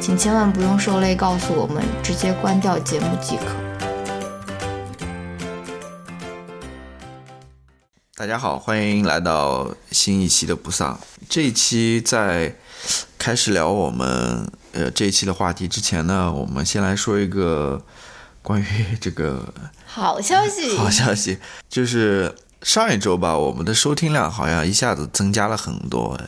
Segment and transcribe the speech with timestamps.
[0.00, 3.44] 请千万不用受累告诉我们，直接关掉节目即可。
[8.16, 10.98] 大家好，欢迎来到新一期的不丧。
[11.28, 12.56] 这一期在
[13.18, 17.84] 开始聊我们呃这一期的话题之前呢，我们先来说一个
[18.40, 18.66] 关于
[18.98, 19.52] 这个
[19.84, 21.36] 好消息， 好消息，
[21.68, 26.18] 就是上一周吧，我们的收听量好像一下子增加了很多，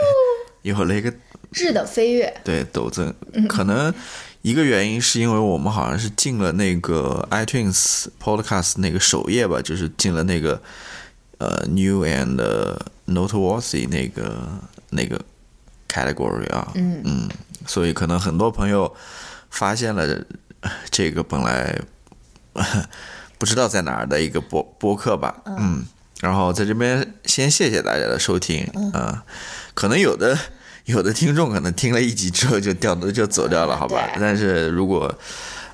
[0.60, 1.10] 有了一个。
[1.56, 3.14] 质的飞跃，对陡增，
[3.48, 3.92] 可能
[4.42, 10.60] 一个原因是因为我们好像是进了那个 iTunes Podcast 那个首页吧，就是进了那个
[11.38, 12.36] 呃 New and
[13.06, 14.46] Noteworthy 那个
[14.90, 15.18] 那个
[15.88, 17.00] category 啊，嗯。
[17.04, 17.28] 嗯，
[17.66, 18.94] 所以可能很多朋友
[19.48, 20.22] 发现了
[20.90, 21.80] 这个本来
[23.38, 25.86] 不知道在哪儿的一个播播客吧，嗯，
[26.20, 29.22] 然后在这边先谢谢大家的收听，嗯，
[29.72, 30.38] 可能有的。
[30.86, 34.08] 有的听众可能听了一集之后就掉头就走掉了，好吧？
[34.18, 35.12] 但是如果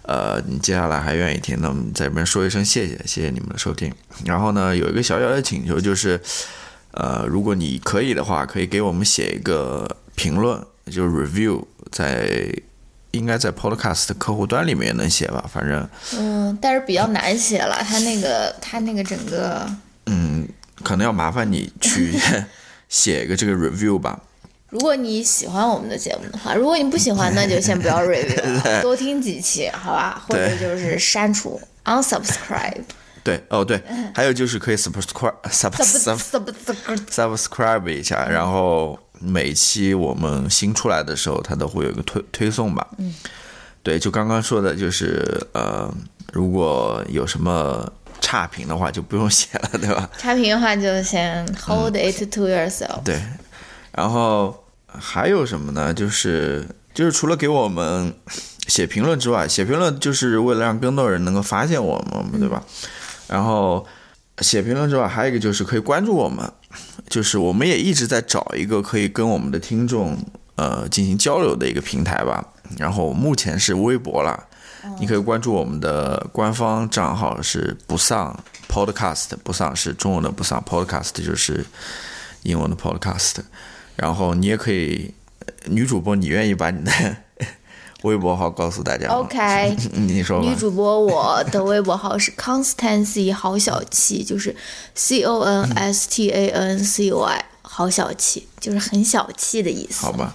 [0.03, 3.93] 呃你接下来还愿意听，那我们在这边说一声谢谢，谢谢你们的收听。
[4.25, 6.21] 然后呢，有一个小小的请求，就是
[6.93, 10.59] 呃，如果你可以的话，可以给我们写一个评论，
[10.91, 12.51] 就是 review，在
[13.11, 15.45] 应该在 Podcast 客户端里面也能写吧？
[15.53, 15.87] 反正
[16.17, 19.71] 嗯，但是比较难写了，他那个他那个整个
[20.07, 20.49] 嗯，
[20.83, 22.19] 可能要麻烦你去
[22.89, 24.19] 写一个这个 review 吧。
[24.73, 28.41] 如果你喜欢我们的节目的话，如果你不喜欢，那就先不要 review，
[28.81, 30.25] 多听几期，好吧？
[30.27, 32.81] 或者就是删除 unsubscribe。
[33.23, 33.79] 对，哦对，
[34.15, 36.19] 还有就是可以 subscribe subscribe
[37.07, 42.89] subscribe 一下，然后每期我们新出来的时候，它都会有一个推推送吧。
[42.97, 43.15] 嗯，
[43.83, 45.23] 对，就刚刚说的，就是
[45.53, 45.93] 呃，
[46.33, 50.09] 如果有什么差评的话，就不用写了，对吧？
[50.17, 53.03] 差评的话就先 hold it to yourself。
[53.05, 53.21] 对，
[53.95, 54.62] 然后。
[54.99, 55.93] 还有什么呢？
[55.93, 58.15] 就是就是除了给我们
[58.69, 61.99] 写评论之外，写评论就是为了让更多人能够发现我
[62.31, 62.63] 们，对吧？
[63.29, 63.87] 然后
[64.39, 66.51] 写评论之外，还有一个就是可以关注我们，
[67.09, 70.19] 就是我们也一直在找一个可以跟我们的听众
[70.57, 72.45] 呃进行交流的一个平台吧。
[72.79, 74.47] 然后目前是微博了，
[74.99, 78.39] 你可以关注我们的官方账号是不丧
[78.69, 81.65] Podcast，不丧是中文的不丧 Podcast，就是
[82.43, 83.37] 英文的 Podcast。
[83.97, 85.13] 然后你也可以，
[85.67, 86.91] 女主播，你愿意把你的
[88.03, 90.47] 微博号告诉大家吗？OK， 你说吧。
[90.49, 94.55] 女主播，我的微博号是 Constancy 好小气，就是
[94.95, 100.05] C O N S T A N C Y 好小气，就是很小气的意思。
[100.05, 100.35] 好吧。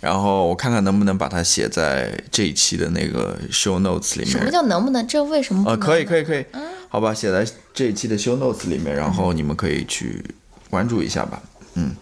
[0.00, 4.28] 然后我看看能不能把它写在这一期的那个 show notes 里面。
[4.28, 5.06] 什么叫能不能？
[5.06, 5.64] 这为什么？
[5.70, 6.44] 呃，可以，可以，可以。
[6.52, 6.62] 嗯。
[6.88, 10.22] 好吧，写在这一期的 show notes 里面，然后你们可以去
[10.68, 11.40] 关注一下吧。
[11.74, 11.94] 嗯。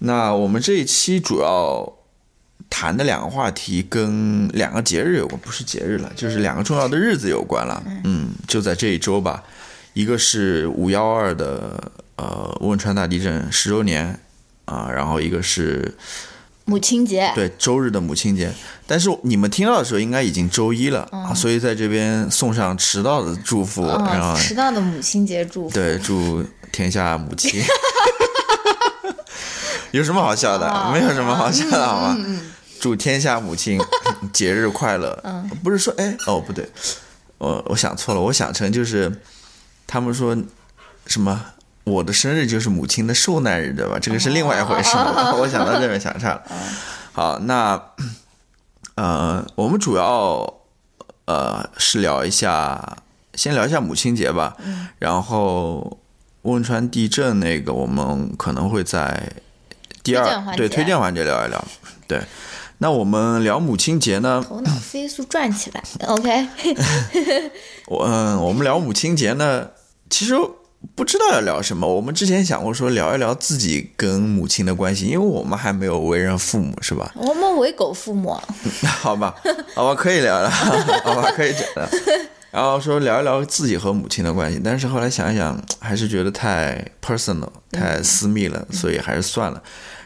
[0.00, 1.92] 那我们这一期主要
[2.70, 7.82] 谈的两个话题跟两个节日有关，不是节日了，就是两个重要的日子有关了。
[8.04, 9.42] 嗯，就在这一周吧，
[9.94, 14.20] 一个是五幺二的呃汶川大地震十周年
[14.66, 15.96] 啊，然后一个是
[16.64, 18.52] 母亲节，对，周日的母亲节。
[18.86, 27.60] 但是你们听到的时候应该已经周一了啊，所以在这边送上迟到的祝福，然后迟到的母亲节祝福，对，祝天下母亲。
[29.92, 30.90] 有什么好笑的？
[30.92, 32.16] 没有什么好笑的，好吗？
[32.80, 33.80] 祝天下母亲
[34.32, 35.20] 节日快乐。
[35.64, 36.68] 不是说哎哦不对，
[37.38, 39.20] 我我想错了，我想成就是
[39.86, 40.36] 他们说
[41.06, 41.44] 什么
[41.84, 43.98] 我的生日就是母亲的受难日，对吧？
[44.00, 44.96] 这个是另外一回事。
[45.40, 46.42] 我想到这边想岔了。
[47.12, 47.82] 好，那
[48.94, 50.54] 呃，我们主要
[51.24, 52.98] 呃是聊一下，
[53.34, 54.56] 先聊一下母亲节吧。
[55.00, 55.98] 然后
[56.42, 59.32] 汶川地震那个，我们可能会在。
[60.12, 61.64] 第二对推荐环节聊一聊，
[62.08, 62.20] 对，
[62.78, 64.44] 那我们聊母亲节呢？
[64.46, 65.82] 头脑飞速转起来。
[66.08, 66.46] OK，
[67.86, 69.68] 我嗯，我们聊母亲节呢，
[70.08, 70.34] 其实
[70.94, 71.92] 不知道要聊什么。
[71.92, 77.12] 我们之前想过说聊一聊自己跟母亲的关系，因为我们还没有为人父母，是吧？
[77.16, 78.40] 我们为狗父母。
[78.86, 79.34] 好吧，
[79.74, 81.90] 好吧，可以聊了，好吧，可以讲了。
[82.50, 89.62] 然后说聊一聊自己和母亲的关系，但是后来想一想，还是觉得太 personal、太私密了，所以还是算了。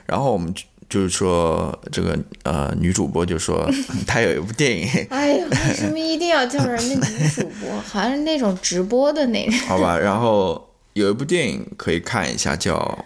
[0.07, 3.67] 然后我们就就是说，这个呃女主播就说
[4.07, 7.71] 她有一部电影，哎呀，为什么一定要叫人家女主播？
[7.81, 9.59] 好像是那种直播的那种。
[9.61, 13.05] 好吧，然后有一部电影可以看一下，叫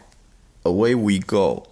[0.68, 1.62] 《Away We Go》，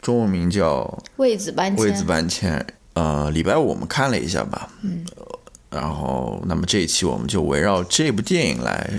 [0.00, 1.84] 中文名叫位子搬迁。
[1.84, 2.66] 位子搬迁。
[2.94, 4.68] 呃，礼拜五我们看了一下吧。
[4.82, 5.04] 嗯。
[5.70, 8.90] 然后，那么这一期我们就围绕这部电影来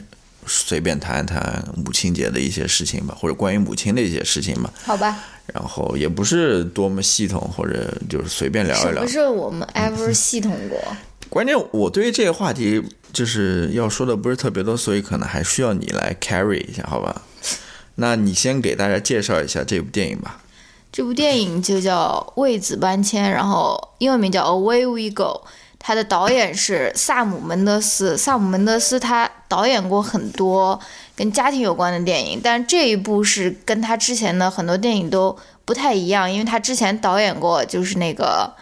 [0.46, 4.72] 随便谈一谈母亲节的一些事情吧，或者关于母亲的一些事情吧。
[4.84, 5.18] 好吧。
[5.54, 9.04] 然后也不是多么系统，或者就是随便聊一聊。
[9.04, 10.80] 不是我们 ever 系统过。
[11.30, 17.22] 关键我对于这个话题就是要说的不是特别多，所以可能还需要你来 carry 一下，好吧？
[17.96, 20.42] 那你先给大家介绍一下这部电影吧。
[20.92, 25.42] 这部电影就叫《为子搬迁》，然后英文名叫《Away We Go》。
[25.84, 30.80] 他的导演是萨姆门德斯，萨姆门德斯他导演过很多
[31.16, 35.36] 跟家庭有关的电影，但这一部是跟他之前的很多电影都
[35.66, 38.54] 不太一样，因为他之前导演过就是那个《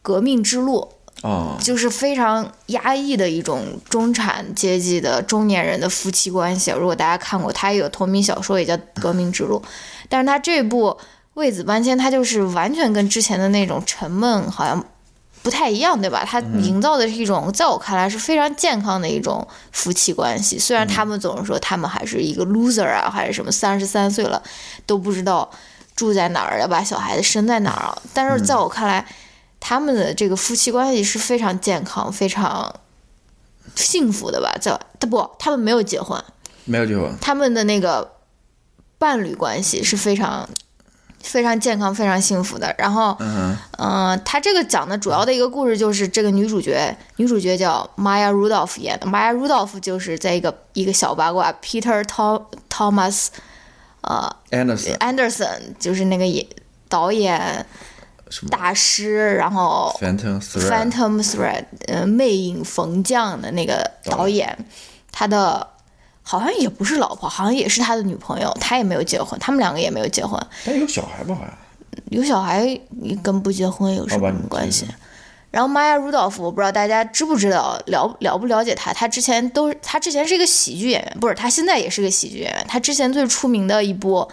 [0.00, 0.88] 革命之路》，
[1.28, 6.70] 哦，就是非常压抑的一种中产阶级的中年人的夫妻关系。
[6.70, 9.60] 如果大家看过，他也有同名小说也叫《革命之路》，
[10.08, 10.90] 但是他这部
[11.34, 14.86] 《为子搬迁》，他就是完全跟之前的那种沉闷好像。
[15.44, 16.24] 不太一样，对吧？
[16.26, 20.58] 他营造的是一种，在我看来是非常健康的一种夫妻关系。
[20.58, 24.42] 虽然他们总是说他们还是一个 loser 啊，还是什么三十三岁了
[24.86, 25.50] 都不知道
[25.94, 28.02] 住在哪儿，要把小孩子生在哪儿啊。
[28.14, 29.06] 但是在我看来，
[29.60, 32.74] 他们的这个夫妻关系是非常健康、非常
[33.76, 34.56] 幸福的吧？
[34.58, 36.18] 在他不，他们没有结婚，
[36.64, 38.12] 没有结婚，他们的那个
[38.98, 40.48] 伴侣关系是非常。
[41.24, 42.72] 非常健康，非常幸福的。
[42.78, 43.16] 然后，
[43.78, 49.06] 嗯，他这个讲的主要的一个故事就是这个女主角，女主角叫 Maya Rudolph 演的。
[49.06, 52.02] Maya Rudolph 就是在一个一个小八卦，Peter
[52.70, 53.28] Thomas，
[54.02, 56.46] 呃，Anderson，Anderson 就是那个演
[56.88, 57.66] 导演
[58.50, 64.56] 大师，然后 Phantom Thread，Phantom Thread，呃，魅影逢将的那个导演，
[65.10, 65.73] 他的。
[66.26, 70.40] 好像也不是老婆，好像也是他的女朋友，他也没有结婚，他们两个也没有结婚。
[70.64, 71.34] 但有小孩吧？
[71.34, 71.54] 好像
[72.10, 72.80] 有小孩，
[73.22, 74.86] 跟不结婚有什么关系？
[75.50, 78.92] 然后玛雅·鲁道夫，我不知道大家知不知道，了了不了解他？
[78.92, 82.64] 他之前都，他之前是一个喜剧演员，不是，他现在也是个喜剧演员。
[82.66, 84.26] 他之前最出名的一部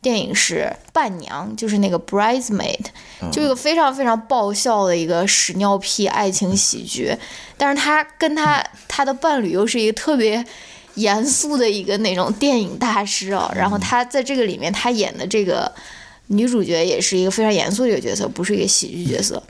[0.00, 2.86] 电影是《伴娘》，就是那个《Bridesmaid》，
[3.30, 7.14] 就一个非常非常爆笑的一个屎尿屁爱情喜剧。
[7.58, 10.44] 但是他跟他他的伴侣又是一个特别。
[10.94, 15.72] 严肃的一个那种电影大师哦，然后他在这个里面，他演的这个
[16.28, 19.42] 女主角也是一个非常严肃的一个角色，不是一个喜剧角色。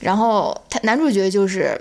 [0.00, 1.80] 然后他男主角就是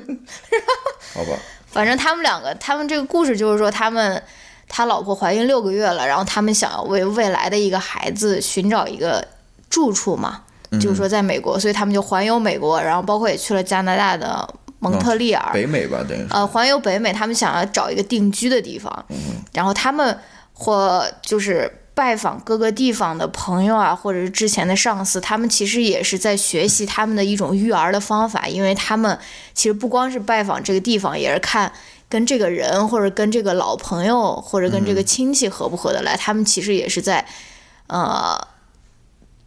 [1.14, 4.22] 好吧，反正他们两个，他们这个故事就是说，他们
[4.68, 9.26] 他老婆怀孕六个月了，然后他们想要为未来的一个孩子寻找一个
[9.68, 10.42] 住处嘛，
[10.80, 14.48] 就是说在美国，所以他们就环游美国，然后包括也去了加拿大的。
[14.84, 18.92] 蒙特利尔，北美吧，等于呃，环游北美，他们想要找一个定居的地方，
[19.52, 20.18] 然后他们
[20.62, 29.18] 或就是拜访各个地方的朋友啊，或者是之前的上司，他们其实也是在学习他们的一种育儿的方法，因为他们
[29.54, 31.72] 其实不光是拜访这个地方，也是看
[32.08, 37.26] 跟这个人或者跟这个老朋友或者跟这个亲戚合不合得来，他们其实也是在
[37.88, 38.38] 呃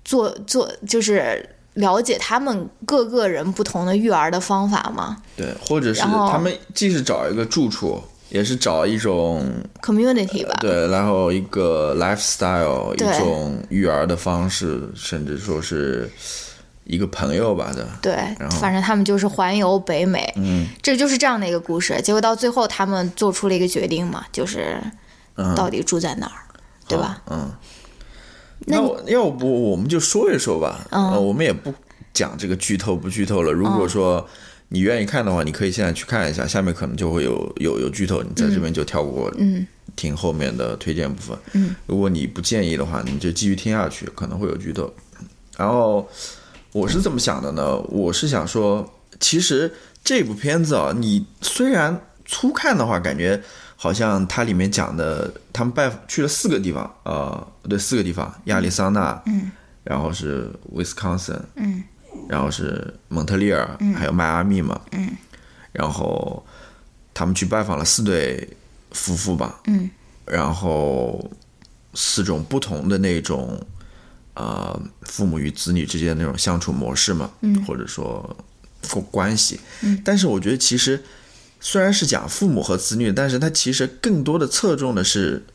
[0.03, 1.49] 做做就是。
[1.75, 5.17] 了解他们各个人不同的育儿的方法嘛？
[5.35, 9.43] 对，或者是他们既是找一个住处，也是找一种
[9.81, 10.57] community 吧。
[10.59, 16.09] 对，然后一个 lifestyle，一种育儿的方式，甚至说是
[16.83, 17.87] 一个朋友吧的。
[18.01, 18.15] 对，
[18.59, 22.01] 反正他们就是环游北美，嗯，这就是这样的一个故事。
[22.01, 24.79] 结果到最后，他们做出了一个决定嘛，就是
[25.55, 26.41] 到底住在哪儿，
[26.87, 27.21] 对吧？
[27.29, 27.51] 嗯。
[28.67, 31.71] 那要不我们就说一说吧，呃，我们也不
[32.13, 33.51] 讲这个剧透不剧透了。
[33.51, 34.25] 如果说
[34.69, 39.31] 你愿意看的话，你可以现在去看一下，下面可能就会有有有剧透，你在这边就跳过。
[39.37, 41.37] 嗯，听后面的推荐部分。
[41.53, 44.91] 嗯，如果你不建议的话，你就继续听下去，可能会有剧透。
[45.57, 46.09] 然后
[46.71, 47.77] 我是怎么想的呢？
[47.89, 49.71] 我是想说，其实
[50.03, 53.41] 这部片子啊，你虽然初看的话，感觉
[53.77, 59.51] 好像它里面讲的，他们拜去了四个地方，呃，对，四个地方，亚利桑那，嗯，
[59.83, 61.83] 然后是 Wisconsin，，嗯，
[62.27, 65.09] 然后是蒙特利尔，还有迈阿密嘛，嗯，
[65.71, 66.45] 然后
[67.13, 68.47] 他们去拜访了四对
[68.91, 69.89] 夫妇吧，嗯，
[70.25, 71.29] 然后
[71.93, 73.59] 四种不同的那种，
[74.33, 77.63] 呃，父母与子女之间的那种相处模式嘛，嗯。
[77.65, 78.35] 或者说
[78.89, 80.01] 关关系，嗯。
[80.03, 81.03] 但是我觉得其实
[81.59, 85.45] 虽然是讲父母和子女，但是它其实更多的侧重的是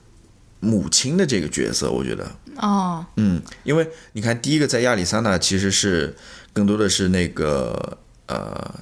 [0.60, 6.14] 母亲的这个角色，我觉得，哦，嗯，因为你看，第一个在亚利桑那其实是
[6.52, 8.74] 更多的是那个呃，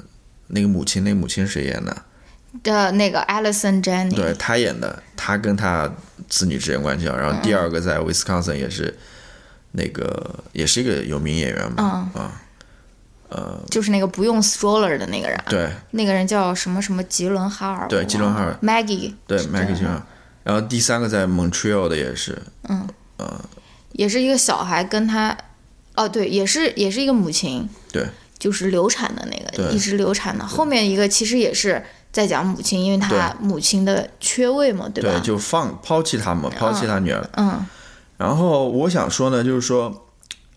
[0.48, 2.02] 那个母亲，那个母亲是谁演的？
[2.62, 5.90] 的那个 Alison Jenny，对她演的，她跟她
[6.28, 7.16] 子女之间关系啊。
[7.16, 8.96] 然后第二个在 Wisconsin 也是
[9.72, 12.40] 那个，也是一个有名演员嘛，啊，
[13.28, 13.60] 呃。
[13.70, 15.70] 就是那个不用 stroller 的那个人，对。
[15.92, 20.02] 那个人叫什么什么吉伦哈尔，对吉伦哈尔，Maggie，对 Maggie 这样 Gyllenhaal
[20.44, 22.88] 然后第三个在 Montreal 的也是，嗯。
[23.92, 25.36] 也是一个小孩跟他，
[25.98, 28.06] 哦对，也是也是一个母亲，对
[28.38, 30.46] 就是流产的那个，一直流产的。
[30.46, 35.10] 后面一个其实也是在讲母亲，因为她母亲的缺位嘛，对吧？
[35.10, 37.28] 对，就放抛弃她嘛，抛弃她女儿。
[37.36, 37.66] 嗯
[38.16, 40.08] 然后我想说呢，就是说，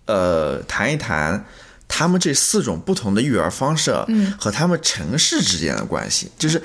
[0.05, 1.45] 呃，谈一谈
[1.87, 6.59] 他们这四种不同的育儿方式，嗯，和他们城市之间的关系，就是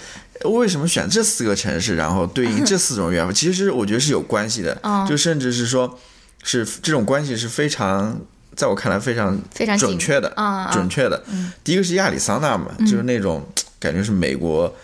[0.45, 5.99] 为什么选这四个城市，然后对应这四种育儿方，其实我觉得是有关系的，嗯就甚至是说，
[6.43, 8.19] 是这种关系是非常，
[8.57, 11.23] 在我看来非常非常准确的，嗯嗯准确的。
[11.63, 13.47] 第一个是亚利桑那嘛，就是那种
[13.79, 14.75] 感觉是美国。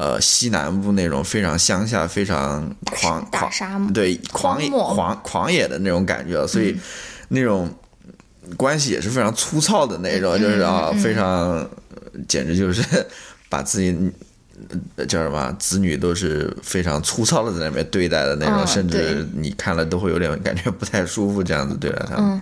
[0.00, 3.90] 呃，西南部那种非常乡下、非常狂大狂沙漠。
[3.90, 6.78] 对狂野狂狂野的那种感觉，所以
[7.26, 7.68] 那种
[8.56, 11.68] 关系也是非常粗糙的那种，就是啊，非常呃
[12.28, 12.80] 简直就是
[13.48, 14.12] 把自己
[14.94, 22.40] 呃叫什么子女都是非常粗糙的在那边对待的那种，嗯甚至你看了都会有点感觉不太舒服这样子对待他们。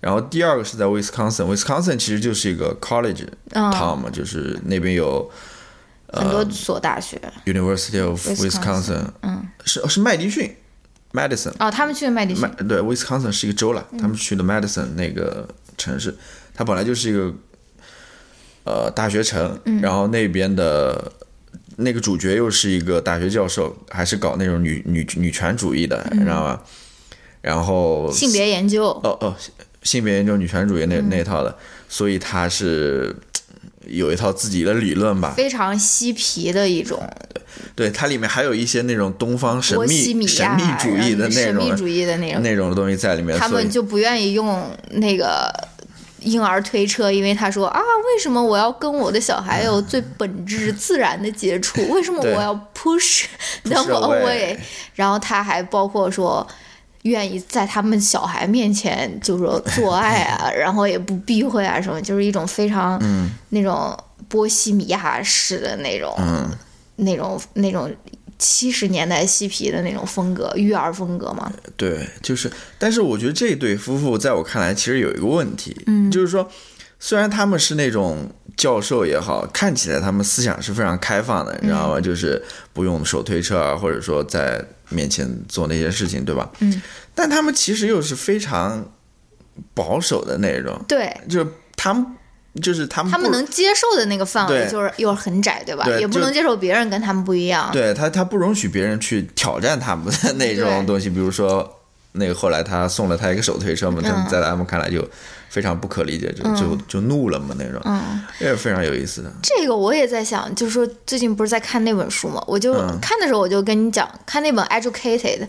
[0.00, 5.30] 嗯然后第二个是在 Wisconsin，Wisconsin 其实就是一个 college 嗯 town 嘛，就是那边有
[6.08, 7.20] 很多所大学。
[7.44, 10.56] University of Wisconsin，嗯，是是麦迪逊
[11.12, 11.52] ，Madison。
[11.58, 12.48] 哦，他们去的麦迪逊麦。
[12.64, 16.16] 对，威斯康森是一个州了，嗯他们去的 Madison 那个城市，
[16.54, 17.34] 它本来就是一个
[18.64, 21.12] 呃大学城，嗯然后那边的
[21.76, 26.58] 那个主角又是一个大学教授，还是搞那种女女女权主义的，你知道吗？
[27.42, 29.36] 然后嗯性别研究，哦哦
[29.82, 31.56] 性别研究女权主义那、那一套的，
[31.88, 33.16] 所以他是
[33.86, 35.32] 有一套自己的理论吧。
[35.36, 37.02] 非常嬉皮的一种
[37.74, 45.50] 对，它里面还有一些那种东方神波西米秘神亚秘主义的那种神秘主义的那种，那种东西在里面，他们就不愿意用那个
[46.20, 51.80] 婴儿推车，因为他说啊，为什么我要跟我的小孩有最本质自然的接触？
[51.88, 53.24] 为什么我要 push
[53.64, 54.56] them away？
[54.94, 56.46] 然后他还包括说。
[57.02, 63.96] 愿意在他们小孩面前就是说做爱啊， 然后也不避讳啊什么，就是一种非常、嗯那种
[64.28, 66.50] 波西米亚式的那种、嗯。
[67.02, 67.90] 那种那种
[68.38, 71.50] 七十年代嬉皮的那种风格，育儿风格嘛。
[71.74, 76.46] 对，就是，但是我觉得这对夫妇在我看来其实有一个问题，嗯，就是说，
[77.00, 82.00] 虽然他们是那种教授也好，看起来他们思想是非常开放的，你知道吗？
[82.00, 82.40] 就是
[82.74, 86.50] 不用手推车啊，或者说在面前做那些事情，对吧？
[86.60, 86.80] 嗯，
[87.14, 88.92] 但他们其实又是非常
[89.72, 92.04] 保守的那种，对，就是他们，
[92.62, 95.84] 就是他们，他们能接受的那个范围就是又很窄，对吧？
[95.84, 97.70] 对也不能接受别人跟他们不一样。
[97.72, 101.79] 对他，他不容许别人去挑战他们的那种东西，比如说
[102.12, 104.26] 那个后来他送了他一个手推车嘛，嗯。
[104.28, 105.06] 在他们看来就
[105.48, 109.32] 非常不可理解，就就就怒了嘛那种，嗯，也是非常有意思的。
[109.42, 112.98] 这个我也在想，就是说最近不是在看那本书嘛，我就嗯。
[113.00, 115.40] 看的时候我就跟你讲，看那本《Educated》，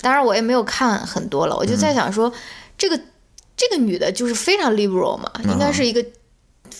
[0.00, 1.78] 当然我也没有看很多了，我就嗯。
[1.78, 2.32] 在想说，
[2.76, 2.98] 这个
[3.56, 6.04] 这个女的就是非常 liberal 嘛，应该是一个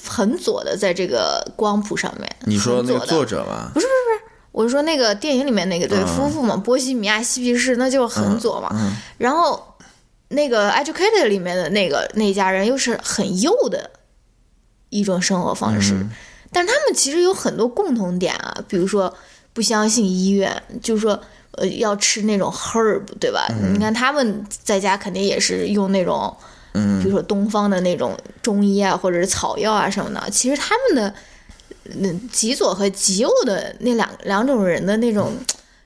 [0.06, 2.36] 很左的，在这个光谱上面。
[2.44, 3.70] 你说那个作者吗？
[3.74, 4.29] 不是不是不是
[4.68, 8.74] 说那个电影里面那个对嗯夫妇嘛，波西米亚嬉皮士，那就是很左嘛。
[9.18, 9.74] 然后
[10.28, 13.90] 那个 Educated 里面的那个那家人又是很右的
[14.88, 16.06] 一种生活方式，
[16.52, 19.12] 但他们其实有很多共同点啊，比如说
[19.52, 21.20] 不相信医院，就是说。
[21.54, 23.48] 呃，要吃那种 herb，对吧？
[23.72, 26.34] 你看他们在家肯定也是用那种，
[26.74, 30.30] 嗯比如说东方的那种中医啊，或者是草药啊什么的。
[30.30, 31.12] 其实他们的，
[31.98, 35.36] 嗯，极左和极右的那两两种人的那种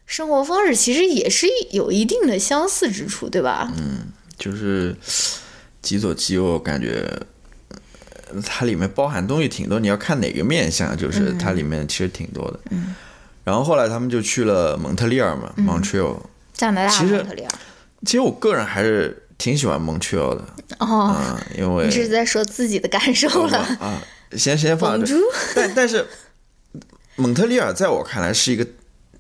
[0.07, 3.73] 生活方式其实也是有一定的相似之处，对吧？
[3.77, 4.01] 嗯，
[4.37, 4.95] 就是
[5.81, 7.09] 极左极右，感觉
[8.33, 9.79] 呃它里面包含东西挺多。
[9.81, 12.61] 你要看哪个面相，就是它里面其实挺多的。
[12.71, 12.95] 嗯。
[13.45, 16.19] 然后后来他们就去了蒙特利尔嘛、m o n t r e a l
[16.55, 17.51] 加拿大蒙特利尔。
[18.07, 20.45] 其实我个人还是挺喜欢蒙特利尔的，
[20.79, 23.59] 哦，嗯，因为 你是在说自己的感受了。
[23.81, 24.01] 啊，
[24.37, 25.15] 先先放着。
[25.55, 26.05] 但但是
[27.17, 28.67] 蒙特利尔在我看来是一个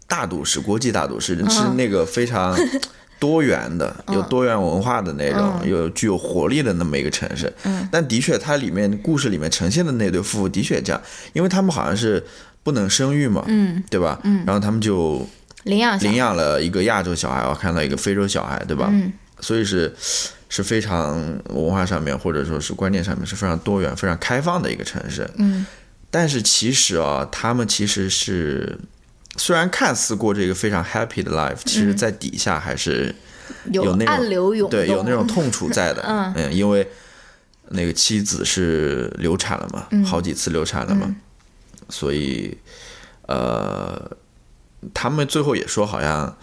[0.07, 2.57] 大都市，国际大都市，是那个非常
[3.21, 7.53] 多元的，有多元文化的那种，有具有活力的那么一个城市。
[7.65, 11.01] 嗯但的确，它里面故事里面呈现的那对夫妇的确这样，
[11.33, 12.23] 因为他们好像是
[12.63, 14.21] 不能生育嘛，嗯，对吧？
[14.45, 15.27] 然后他们就
[15.63, 18.89] 领养领养了一个亚洲小孩，我看到一个非洲小孩，对吧？
[18.93, 19.95] 嗯所以是
[20.55, 21.19] 是非常
[21.49, 25.29] 文化上面或者说是观念上面是非常多元、非常开放的一个城市。
[25.39, 25.67] 嗯
[26.13, 28.79] 但是其实啊，他们其实是
[29.37, 33.13] 虽然看似过这个非常 happy 的 life，其实在底下还是
[33.73, 36.05] 有那种暗流涌，对有那种痛楚在的。
[36.37, 36.89] 嗯因为
[37.71, 41.13] 那个妻子是流产了嘛，好几次流产了嘛，
[41.89, 42.57] 所以
[43.27, 44.09] 呃，
[44.95, 46.37] 他们最后也说好像。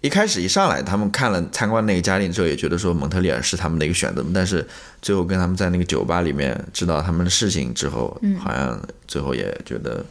[0.00, 4.24] 一开始一上来，他们看了参观那个家庭之后，也觉得说蒙特利尔是他们的一个选择。
[4.34, 4.66] 但是
[5.02, 10.04] 最后跟他们在那个酒吧里面知道他们的事情之后，好像最后也觉得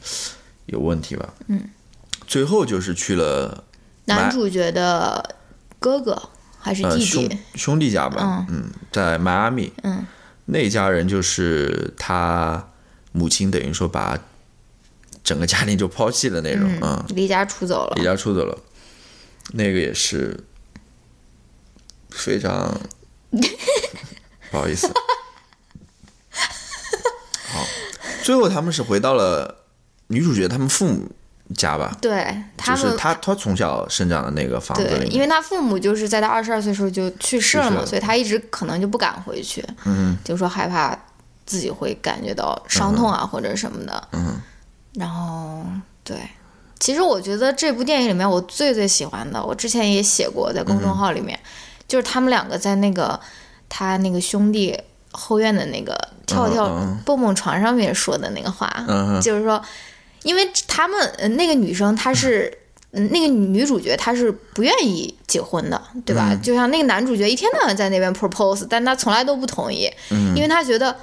[0.68, 1.34] 有问题吧。
[1.48, 1.62] 嗯，
[2.28, 3.64] 最后就是去了
[4.06, 5.36] 男主角的
[5.80, 6.22] 哥哥
[6.60, 7.38] 还是呃弟兄弟？
[7.56, 10.06] 兄弟家吧，嗯，在迈阿密，嗯，
[10.46, 12.64] 那家人就是他
[13.12, 14.20] 母亲等于说把
[15.24, 18.04] 整个家庭就抛弃的那种，嗯，离家出走了离。
[18.04, 18.56] 家出走了，
[19.54, 20.38] 那个也是
[22.10, 22.80] 非常
[24.52, 24.88] 不好意思。
[27.52, 27.66] 好，
[28.24, 29.66] 最后他们是回到了
[30.08, 31.12] 女主角他们父母
[31.56, 40.98] 家吧，对他们就是他他从小生长的那个房子对，里面，因为他父母就是在他二十二岁时候就去世了嘛，所以他一直可能就不敢回去，嗯就说害怕
[41.46, 44.08] 自己会感觉到伤痛啊、或者什么的。
[44.14, 44.40] 嗯
[44.94, 45.64] 然后
[46.04, 46.18] 对，
[46.80, 51.38] 其实我觉得这部电影里面我最最喜欢的，我之前也写过在公众号里面，
[51.88, 53.20] 就是他们两个在那个
[53.68, 54.78] 他那个兄弟
[55.12, 56.68] 后院的那个跳跳
[57.06, 59.62] 蹦蹦床上面说的那个话，嗯 就是说，
[60.24, 62.58] 因为他们呃那个女生她是。
[62.92, 66.36] 嗯，那个女主角她是不愿意结婚的，对吧？
[66.42, 69.88] 就像那个男主角一天到晚在那边 propose，但他从来都不同意，
[70.36, 70.96] 因为他觉得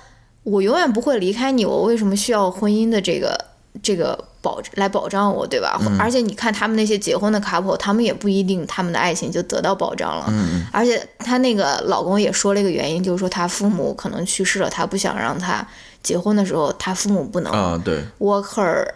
[0.43, 3.39] 我永远不会离开你，我为什么需要婚姻的这个
[3.85, 5.81] 这个保来保障我，对吧？
[5.99, 10.33] 而且你看他们那些结婚的 couple，他们也不一定他们的爱情就得到保障了。
[10.73, 15.67] 而且她那个老公也说了一个原因，就是说他父母可能去世了，他不想让他
[16.01, 18.87] 结婚的时候他父母不能啊，对，walk her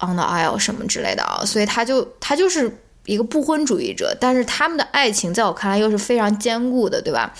[0.00, 7.30] on the aisle 什么之类的啊，所以他就他就是一个不婚主义者，但是他们的爱情在我看来又是非常坚固的，对吧？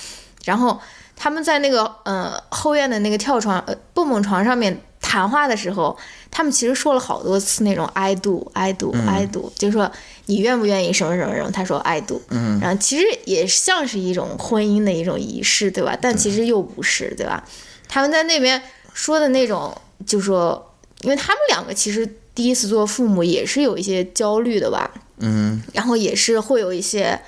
[0.44, 0.78] 然后
[1.16, 5.94] 他们在那个呃后院的那个跳床呃蹦蹦床上面谈话的时候，
[6.30, 9.90] 他们其实说了好多次那种 I do I do I do，、就是说
[10.26, 15.94] 你愿不愿意什么什么什么，他说 I do，嗯，然后其实也像是一种婚姻的一种仪式，对吧？
[16.00, 17.44] 但其实又不是，对吧？
[17.86, 18.60] 他们在那边
[18.94, 27.20] 说的那种，就说，因为他们两个其实第一次做父母也是有一些焦虑的吧，嗯然后也是会有一些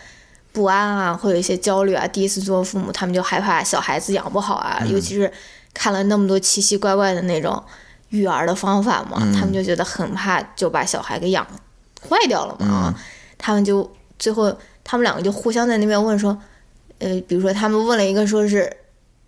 [0.52, 2.06] 不安啊，会有一些焦虑啊。
[2.06, 5.30] 第一次做父母，他们就害怕小孩子养不好啊，尤其是
[5.76, 7.62] 看了那么多奇奇怪怪的那种
[8.08, 11.46] 育儿的方法嘛，他们就觉得很怕就把小孩给养
[12.08, 12.66] 坏掉了嘛。
[12.66, 12.94] 啊
[13.38, 14.50] 他们就最后
[14.82, 16.36] 他们两个就互相在那边问说，
[16.98, 18.74] 呃，比如说他们问了一个说是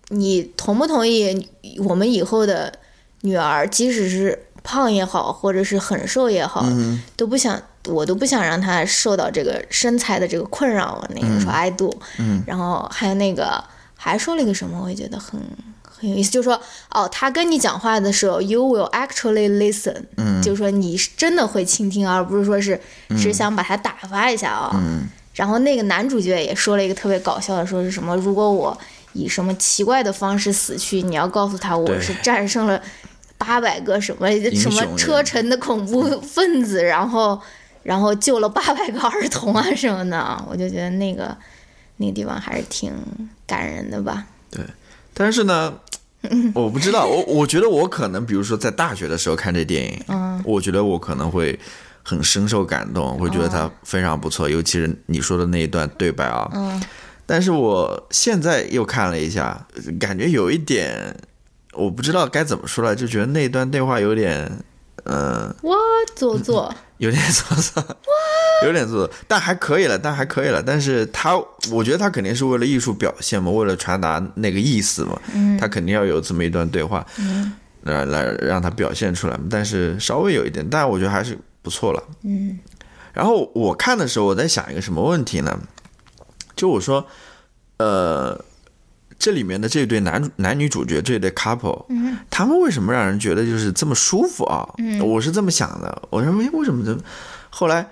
[0.08, 1.46] 你同不同意
[1.84, 2.72] 我们以后的
[3.20, 6.64] 女儿，即使是胖也好，或者是很瘦也好，
[7.16, 11.08] 都不想，我都不想让她受到这个身材的这个困扰啊。
[11.14, 11.94] 那个说 I do，、
[12.46, 13.62] 然后还有那个
[13.94, 15.38] 还说了一个什么，我也觉得很
[16.00, 22.80] 很有意思，就是说哦，他跟你讲话的时候，you will actually listen，嗯，就是说你是真的会倾听，而不是说是
[23.11, 25.08] 只想把他打发一下啊、嗯。
[25.34, 28.76] 然后那个男主角也说了一个特别搞笑的，说是什么如果我
[29.12, 32.80] 以什么奇怪的方式死去，你要告诉他我是战胜了
[33.37, 37.40] 八百个什么什么车臣的恐怖分子，然后
[37.84, 41.37] 然后救了八百个儿童啊什么的，我就觉得那个
[41.98, 42.92] 那个地方还是挺
[43.46, 44.26] 感人的吧。
[45.18, 45.74] 但是呢，
[46.54, 50.40] 我不知道，我我觉得我可能，比如说在大学的时候看这电影，嗯。
[50.44, 51.59] 我觉得我可能会
[52.04, 56.48] 很深受感动，会觉得它非常不错，尤其是你说的那一段对白啊。
[56.54, 56.81] 嗯。
[57.26, 59.66] 但是我现在又看了一下，
[59.98, 61.14] 感觉有一点，
[61.72, 64.50] 我不知道该怎么说了，就觉得那段对话有点
[65.04, 65.76] 嗯，我，
[66.14, 67.96] 做作，有点做作，
[68.64, 70.62] 有点做作，但还可以了，但还可以了。
[70.62, 71.37] 但是他，
[71.70, 75.18] 我觉得他肯定是为了艺术表现嘛，为了传达那个意思嘛，
[75.58, 77.06] 他肯定要有这么一段对话，
[77.82, 79.44] 来来让他表现出来嘛。
[79.50, 82.02] 但是稍微有一点，但我觉得还是不错了。
[82.22, 82.58] 嗯，
[83.12, 85.58] 然后我看的时候，我在想一个什么问题呢？
[86.56, 87.06] 就我说，
[87.76, 88.37] 呃，
[89.18, 94.66] 这里面的这对男男女主角这对 couple，嗯，他们为什么让人觉得就是这么舒服啊？
[94.78, 96.02] 嗯，我是这么想的。
[96.11, 96.96] 我认为，为什么这？
[97.50, 97.87] 后来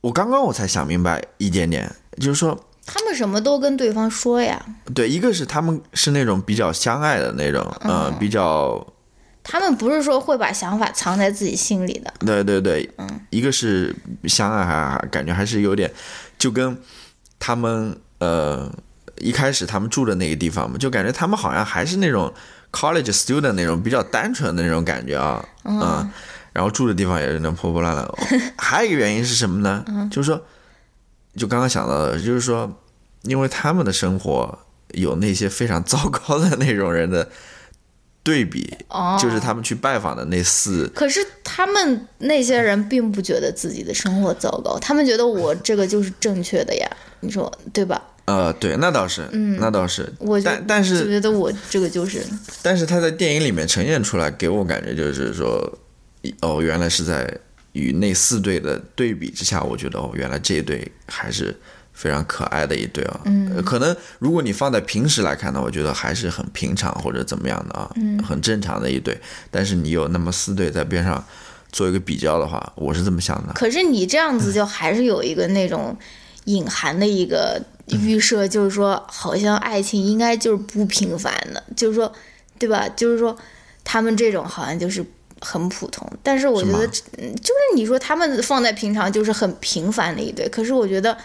[0.00, 4.64] 我刚刚我才想明白一点点，就是说，他们什么都跟对方说呀。
[4.94, 8.86] 对，一个是他们是那种比较相爱的那种，呃，比较。
[9.46, 12.10] 他们不是说会把想法藏在自己心里的。
[12.20, 15.92] 对对对，嗯，一个是相爱，还感觉还是有点，
[16.38, 16.74] 就跟
[17.38, 18.72] 他们呃
[19.18, 22.32] 一开始他们住的那个地方嘛，就感觉他们好像还是那种
[22.72, 26.10] college student 那种比较单纯的那种感觉啊，嗯，
[26.52, 28.08] 然后住的地方也是那破破烂烂。
[28.58, 29.84] 还有一个原因是什么呢？
[30.10, 30.40] 就是说，
[31.36, 32.80] 就刚刚想到的，就是说，
[33.22, 34.58] 因为他们的生活
[34.92, 37.28] 有那些非常糟糕的那种人的。
[38.24, 38.74] 对比，
[39.20, 40.88] 就是他们去拜访的那四。
[40.94, 46.88] 可是他们那些人并不觉得自己的生活糟糕，他们觉得我这个就是正确的呀，
[47.20, 48.02] 你说对吧？
[48.26, 50.12] 呃，对，那倒是，嗯，那倒是。
[50.18, 52.22] 我但但是觉得我这个就是。
[52.62, 55.78] 但是他在电影里面呈现出来，给我感觉就是说，
[56.40, 57.38] 哦，原来是在
[57.72, 61.54] 与那四对的对比之下，我觉得哦，原来这一对还是。
[61.96, 69.16] 非常可爱的一对啊，嗯，可能如果你放在平时来看呢，我觉得还是很平常或者怎么样的啊，嗯，很正常的一对。
[69.48, 71.24] 但是你有那么四对在边上
[71.70, 73.52] 做一个比较的话，我是这么想的。
[73.52, 75.96] 可是你这样子就还是有一个那种
[76.46, 82.12] 隐含的一个预设，就是说好像爱情应该就是不平凡的，就是说，
[82.58, 82.88] 对吧？
[82.96, 83.36] 就是说
[83.82, 85.04] 他们这种好像就是
[85.40, 86.08] 很普通。
[86.22, 91.16] 但是我觉得，就是你说他们放在平常就是很平凡的一对，可是我觉得。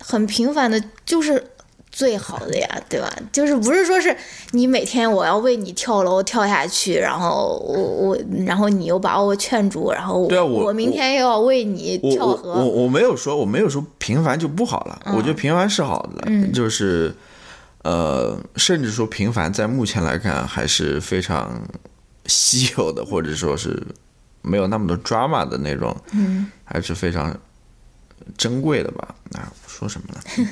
[0.00, 1.52] 很平凡的，就是
[1.94, 3.08] 最好的呀，对吧？
[3.30, 4.14] 就是不是说是
[4.50, 12.52] 你每天我要为你跳楼跳下去，然后我我，然后你又把我劝住，然后我我明天又要为你跳河。
[12.54, 17.14] 我我没有说我没有说平凡就不好了，我觉得平凡是好的，就是
[17.84, 21.62] 呃，甚至说平凡在目前来看还是非常
[22.26, 23.80] 稀有的，或者说是
[24.42, 27.38] 没有那么多 drama 的那种，嗯，还是非常
[28.36, 29.14] 珍贵的吧？
[29.34, 29.52] 啊。
[29.68, 30.48] 说什么呢？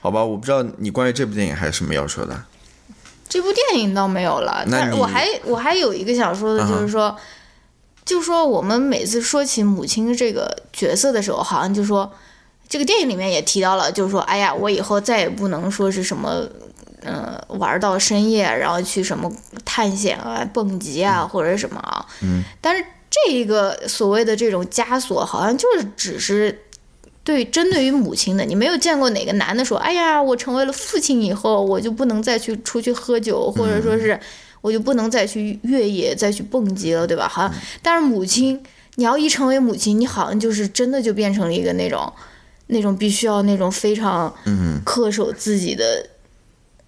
[0.00, 2.44] 好吧，我不知道你关于这部电影还有什么要说的。
[3.28, 7.14] 这部电影倒没有了，但是我还我还有一个想说的，就是说，
[8.04, 12.10] 就说我们每次说起母亲这个角色的时候，好像就说
[12.68, 16.42] 这个电影里面也提到了，就是说，哎呀，我以后再也不能说是什么，
[17.02, 19.30] 呃，玩到深夜，然后去什么
[19.64, 22.06] 探险啊、蹦极啊，或者什么啊。
[22.22, 22.42] 嗯。
[22.62, 26.64] 但是这一个所谓的这种枷锁，好像就是只是。
[27.28, 34.18] 对，针对于母亲的，你没有见过哪个男的说：“哎呀，我成为了父亲以后，我就不能再去出去喝酒，或者说是
[34.62, 38.58] 我就不能再去越野、再去蹦极了，对吧？”好像，但是母亲，
[38.94, 42.10] 你要一成为母亲，你好像就是真的就变成了一个那种，
[42.68, 44.34] 那种必须要那种非常
[44.86, 46.08] 恪守自己的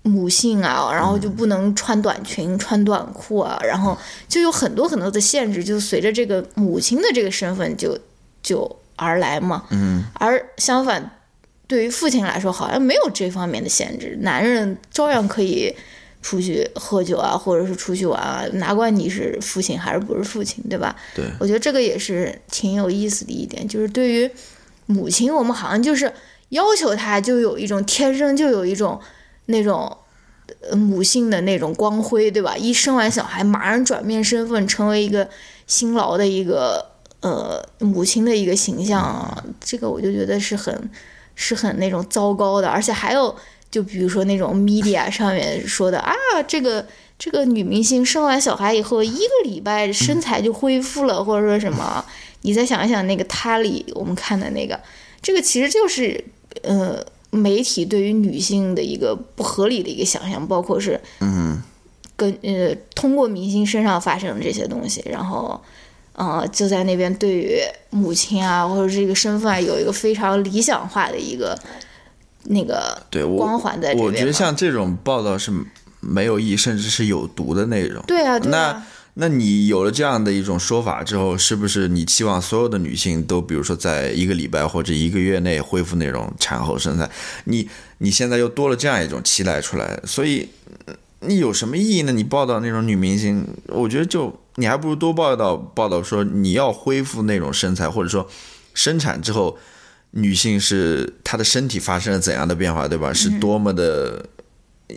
[0.05, 3.95] 母性啊，然后就不能穿短裙、穿短裤啊，然后
[4.27, 7.99] 就有很多很多的限制，就随着这个母亲的这个身份就
[8.43, 8.80] 就。
[9.01, 11.19] 而来嘛，嗯，而相反，
[11.67, 15.75] 对于父亲来说，好像没有这方面的限制，男人照样可以
[16.21, 20.95] 出去喝酒啊，或者是出去玩啊，哪管你是父亲还是不是父亲，对吧？
[21.15, 24.31] 对，我觉得这个也是挺有意思的一点，就是对于
[24.85, 26.13] 母亲，我们好像就是
[26.51, 29.01] 要求她就有一种天生就有一种
[29.47, 29.97] 那种
[30.77, 32.55] 母性的那种光辉，对吧？
[32.55, 35.31] 一生完小孩，马上转变身份，成为一个
[35.67, 36.90] 辛劳的一个。
[37.21, 40.91] 呃，母亲的一个形象啊，这个我就觉得是很，
[41.35, 43.37] 是很那种糟糕的，而且还有，
[43.71, 46.15] 就比如说那种 media 上面说的啊，
[46.49, 46.87] 这个
[47.19, 52.03] 这个女明星生完小孩以后一个礼拜身材就恢复了，或者说什么，
[52.41, 54.81] 你再想一想那个塔里我们看的那个，
[55.21, 56.25] 这个其实就是
[56.63, 61.63] 呃媒体对于女性的一个不合理的一个想象，包括是嗯，
[62.17, 65.61] 跟呃通过明星身上发生的这些东西，然后。
[66.23, 71.59] 嗯，就在那边对于母亲啊，或者这个身份啊有一个非常理想化的一个
[72.45, 73.01] 那个
[73.39, 74.05] 光环在这边。
[74.05, 75.51] 我觉得像这种报道是
[76.01, 78.05] 没有意义，甚至是有毒的内容。
[78.07, 78.83] 对啊，那
[79.15, 87.09] 那你有了这样的一种说法之后，是不是你期望所有的女性都，比如说在一个礼拜或者一个月内恢复那种产后身材？
[87.45, 90.51] 你你现在又多了这样一种期待出来，所以
[91.21, 92.13] 你有什么意义呢？
[92.13, 94.39] 你报道那种女明星，我觉得就。
[94.57, 98.29] 你还不如多报道报道说你要恢复那种身材，或者说
[98.75, 99.57] 生产之后
[100.13, 103.13] 女性是她的身体发生了怎样的变化，对吧？
[103.13, 104.25] 是多么的，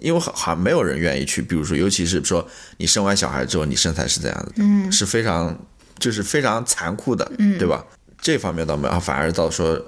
[0.02, 5.58] 因为好好像没有人愿意去，比如说，尤其是说你生完小孩之后你身材是怎样的，嗯，是非常
[6.00, 7.86] 就是非常残酷的，嗯，对吧？
[8.20, 9.80] 这方面倒没有，反而倒说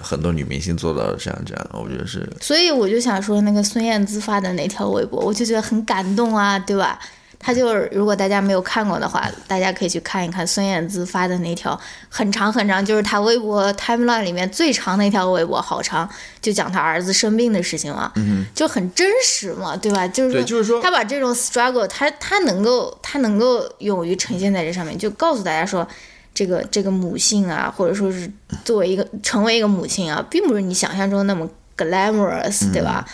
[0.00, 2.28] 很多女明星做到了这样这样，我觉得是。
[2.40, 6.98] 所以我就想说，那个孙燕姿发的那条微博，我就觉得很感动啊，对吧？
[7.44, 11.78] 她就是如果大家没有看过的话，大家可以去看一看孙燕姿发的那条
[12.08, 16.08] 很长很长，就是她微博 timeline 里面最长的一条微博，好长，
[16.40, 20.08] 就讲她儿子生病的事情嘛，嗯就很真实嘛，对吧？
[20.08, 25.86] 就是对，就是说他把这种 struggle，他他能够他能够勇于呈现在这上面，就告诉大家说，
[26.32, 28.26] 这个这个母性啊，或者说是
[28.64, 33.06] 作为一个成为一个母亲啊，并不是你想象中那么 glamorous，、对吧？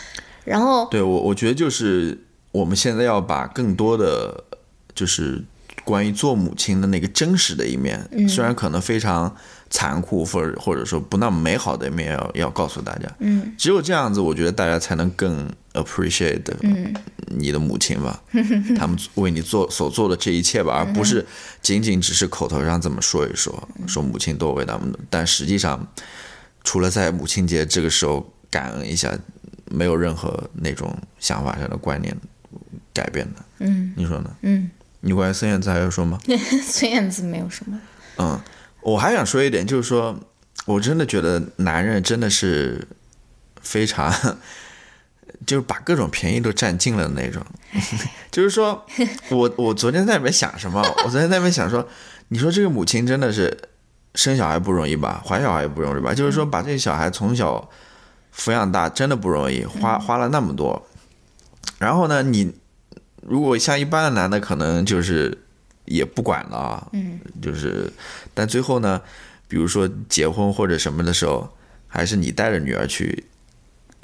[0.44, 2.16] 然后对我，我觉得就是
[2.52, 4.44] 我们现在要把更多的，
[4.94, 5.42] 就是
[5.84, 9.34] 关于做母亲的那个真实的一面，虽然可能非常
[9.70, 13.08] 残酷，或者或者说不那么美好的一面要，要告诉大家。
[13.20, 16.42] 嗯，只有这样子，我觉得大家才能更 appreciate
[17.26, 18.20] 你的母亲吧，
[18.76, 21.24] 他们为你做所做的这一切吧，而不是
[21.62, 25.86] 仅仅只是口头上这么说一说，说母亲多伟大，但实际上，
[26.64, 29.16] 除了在母亲节这个时候感恩一下，
[29.70, 32.14] 没有任何那种想法上的观念
[32.92, 33.40] 改变的。
[33.58, 34.30] 嗯你说呢？
[34.42, 36.18] 嗯，你关于孙燕姿还要说吗？
[36.64, 37.80] 孙燕姿没有什么，
[38.18, 38.40] 嗯，
[38.82, 40.18] 我还想说一点，就是说
[40.66, 42.86] 我真的觉得男人真的是
[43.60, 44.12] 非常，
[45.46, 47.44] 就是把各种便宜都占尽了的那种。
[48.30, 48.84] 就是说
[49.30, 50.80] 我我昨天在那边想什么？
[51.04, 51.86] 我昨天在那边想说，
[52.28, 53.56] 你说这个母亲真的是
[54.14, 56.14] 生小孩不容易吧，怀小孩也不容易吧？
[56.14, 57.68] 就是说把这个小孩从小
[58.34, 60.86] 抚养大真的不容易，花花了那么多。
[61.78, 62.54] 然后呢，你
[63.20, 65.36] 如果像一般的男的，可能就是
[65.84, 67.90] 也不管了啊，嗯，就是，
[68.32, 69.00] 但最后呢，
[69.48, 71.48] 比如说结婚或者什么的时候，
[71.86, 73.24] 还是你带着女儿去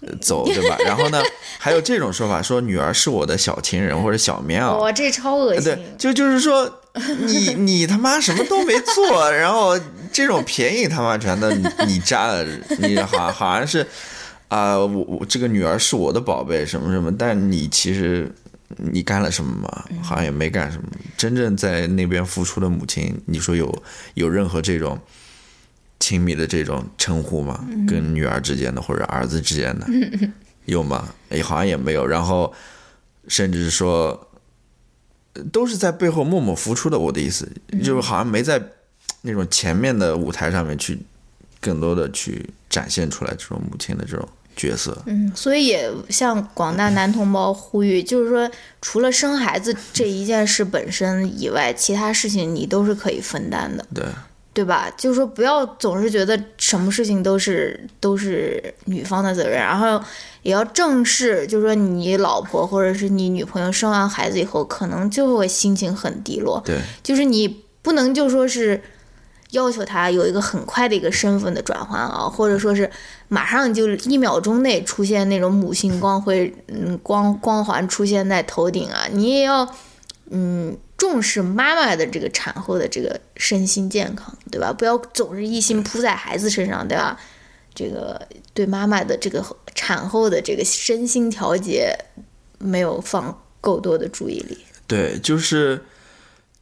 [0.02, 0.76] 呃走，对吧？
[0.84, 1.22] 然后呢，
[1.58, 5.64] 还有这种说法，说女儿是我的小情人或者小棉袄，哇，这超恶心。
[5.64, 6.80] 对，，就就是说，
[7.26, 9.78] 你你他妈什么都没做，然后
[10.12, 12.44] 这种便宜他妈全都你你占了，
[12.78, 13.86] 你好像好像是
[14.48, 18.32] 啊、我我这个女儿是我的宝贝，什么什么，但你其实
[18.76, 19.84] 你干了什么吗？
[20.02, 20.88] 好像也没干什么。
[21.16, 23.82] 真正在那边付出的母亲，你说有
[24.14, 24.98] 有任何这种
[26.00, 27.66] 亲密的这种称呼吗？
[27.88, 29.86] 跟女儿之间的或者儿子之间的
[30.66, 31.08] 有吗？
[31.30, 32.06] 也，好像也没有。
[32.06, 32.52] 然后
[33.28, 34.22] 甚至说。
[35.52, 36.98] 都是在背后默默付出的。
[36.98, 37.46] 我的意思
[37.84, 38.58] 就是，好像没在
[39.20, 40.98] 那种前面的舞台上面去
[41.60, 44.26] 更多的去展现出来这种母亲的这种
[44.56, 44.96] 角色。
[45.06, 53.86] 嗯，所以也向广大男同胞呼吁，就是说，除了生孩子这一件事本身以外，其他事情你都是可以分担的。
[53.94, 54.04] 对，
[54.54, 54.90] 对吧？
[54.96, 60.02] 就是说，不要总是觉得什么事情都是都是女方的责任，然后
[60.42, 66.62] 也要正视，就是说你老婆或者是你女朋友生完孩子以后，可能就会心情很低落。
[66.64, 68.80] 对，就是你不能就说是
[69.56, 72.88] 要求他有一个很快的一个身份的转换啊，或者说是
[73.28, 79.66] 马上就一秒钟内出现那种母性光辉，嗯，光光环出现在头顶啊，你也要
[80.30, 84.72] 嗯重视妈妈的这个产后的这个身心健康，对吧？
[84.72, 87.18] 不要总是一心扑在孩子身上，对吧？
[87.74, 91.94] 这个对妈妈的这个产后的这个身心调节
[92.58, 94.58] 没有放够多的注意力。
[94.86, 95.82] 对，就是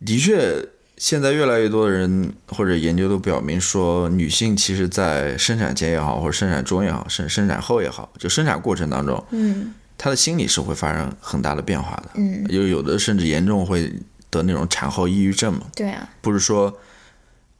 [0.05, 12.11] 的确，现在越来越多的人或者研究都表明说，女性其实在生产前也好，或者生产中也好，生生产后也好，就生产过程当中，嗯她的心理是会发生很大的变化的。
[12.15, 13.93] 嗯，有有的甚至严重会
[14.31, 15.63] 得那种产后抑郁症嘛。
[15.75, 16.73] 对啊，不是说，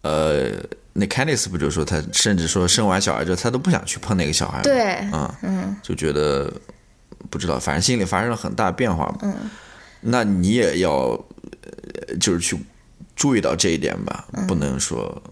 [0.03, 0.51] 呃，
[0.93, 4.63] 那 Candice 不就说她甚至说生完小孩之后，她都不想去碰那个小孩？
[4.63, 6.53] 对，啊、嗯就觉得
[7.31, 9.19] 不知道，反正心里发生了很大变化嘛。
[9.23, 9.51] 嗯，
[10.01, 10.93] 那你也要，
[11.63, 12.57] 呃就是去
[13.17, 15.23] 注意到这一点吧，嗯不能说，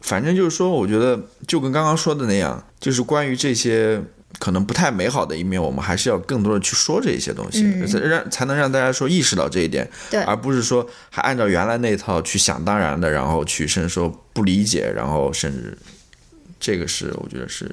[0.00, 4.02] 反正就是说，我觉得就跟刚刚说的那样，就是关于这些。
[4.38, 15.76] 可能不太美好的一面，我们还是要更多的去说这些东西，嗯才让才能让大家说意识到这一点，对而不是说还按照原来那套去想当然的，然后去甚至说不理解，然后甚至
[16.60, 17.70] 这个是我觉得是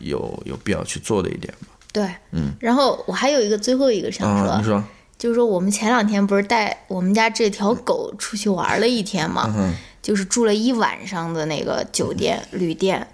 [0.00, 1.68] 有有必要去做的一点吧。
[1.92, 2.54] 对，嗯。
[2.58, 4.82] 然后我还有一个最后一个想说，啊，你说，
[5.20, 13.06] 就是说我们前两天不是带我们家这条狗出去玩了一天嘛，嗯，就是住了一晚上的那个酒店旅店。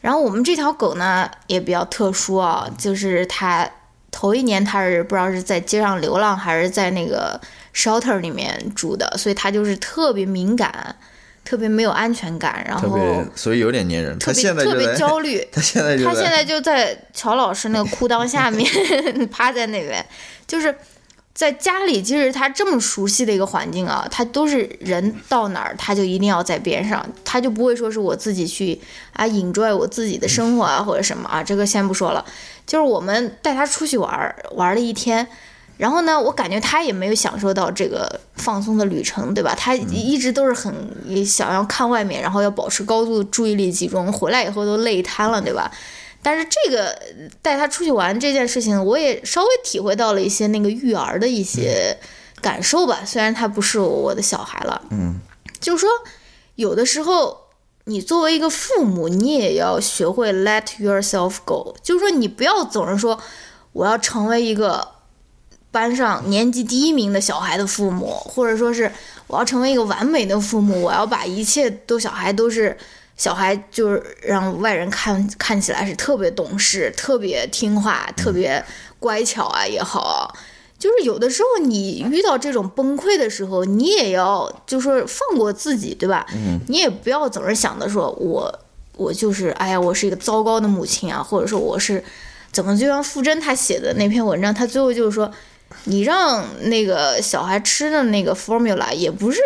[0.00, 3.68] 然后我们这条狗呢也比较特殊啊，就是它
[4.12, 7.38] 头一年它是不知道是在街上流浪还是在那个
[7.74, 10.94] shelter 里面住的，所以它就是特别敏感，
[11.44, 12.96] 特别没有安全感，然后
[13.34, 14.16] 所以有点粘人。
[14.20, 15.44] 他特别特别焦虑。
[15.50, 18.64] 他现在就他现在就在乔老师那个裤裆下面
[19.32, 20.06] 趴在那边，
[20.46, 20.72] 就是
[21.38, 28.76] 在家里，即使他这么熟悉的一个环境啊，他都是人到哪儿他就一定要在边上，他就不会说是我自己去
[29.12, 32.24] 啊 enjoy 我自己的生活啊或者什么啊，这个先不说了，
[32.66, 35.28] 就是我们带他出去玩儿玩了一天。
[35.76, 39.54] 然后呢，我感觉他也没有享受到这个放松的旅程，对吧？
[39.56, 45.70] 他一直都是很想要看外面，然后要保持高度注意力集中，回来以后都累瘫了，对吧？
[46.22, 47.00] 但是这个
[47.40, 51.96] 带他出去玩这件事情，我也稍微体会到了一些那个育儿的一些
[52.40, 53.02] 感受吧。
[53.04, 55.20] 虽然他不是我的小孩了，嗯，
[55.60, 55.88] 就是说
[56.56, 57.46] 有的时候
[57.84, 63.18] 你作为一个父母，你也要学会 let yourself go，就是说你不要总是说
[63.72, 64.86] 我要成为一个
[65.70, 68.90] 班上年级第一名的小孩的父母，或者说是
[69.28, 72.76] 我要成为一个完美的父母，我要把一切都小孩都是
[73.18, 78.64] 小孩，就是让外人看看起来是特别懂事、特别听话、特别
[78.98, 80.34] 乖巧啊也好。
[80.78, 86.24] 就是有的时候你遇到这种崩溃的时候，你也要就说放过自己，对吧？
[86.32, 88.60] 嗯，你也不要总是想着说我
[88.96, 92.02] 我就是哎呀，我是一个糟糕的母亲啊，或者说我是
[92.52, 95.28] 怎么就像傅真他写的那篇文章，他最后就是说，
[95.84, 99.40] 你让那个小孩吃的那个 formula 也不是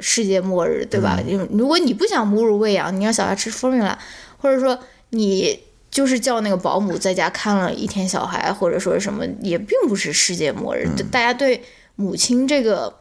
[0.00, 1.18] 世界末日，对吧？
[1.22, 3.96] 就如果你不想母乳喂养，你让小孩吃 formula，
[4.38, 4.78] 或者说
[5.10, 5.60] 你。
[5.90, 10.86] 就是叫那个保姆在家看了一天小孩，或者说什么，也并不是世界末日。
[10.94, 11.62] 就大家对
[11.96, 12.94] 母亲这个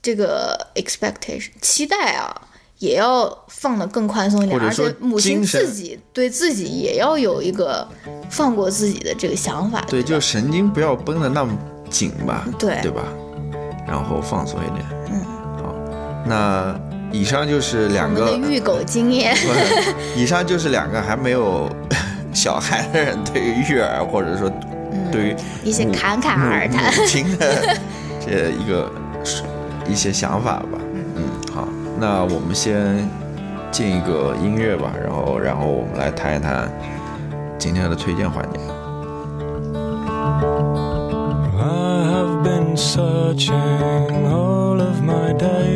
[0.00, 2.34] 这个 expectation 期待啊，
[2.78, 7.86] 也要放得更宽松一点，而且母亲自己对自己也要有一个
[8.30, 9.84] 放过自己的这个想法。
[9.86, 11.56] 对，就神经不要绷得那么
[11.90, 13.12] 紧吧，对对吧？
[13.86, 14.95] 然后放松一点。
[16.26, 16.74] 那
[17.12, 21.70] 以上就是两个的育狗经验， 不以上就是两个还没有
[22.34, 24.50] 小孩的人对于育儿或者说
[25.10, 26.92] 对于一些侃侃而谈。
[26.94, 27.76] 母亲的
[28.20, 28.90] 这一个
[29.88, 30.78] 一些想法吧。
[31.16, 31.22] 嗯，
[31.54, 33.08] 好，那我们先
[33.70, 36.70] 进一个音乐吧，然后然后我们来谈一谈
[37.58, 38.58] 今天的推荐环节。
[41.58, 45.75] I have been searching all of my days,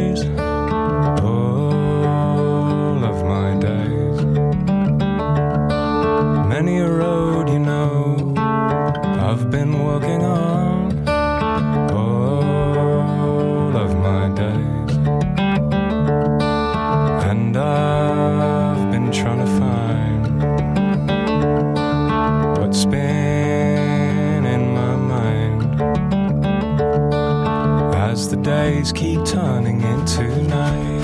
[28.71, 31.01] days keep turning into night.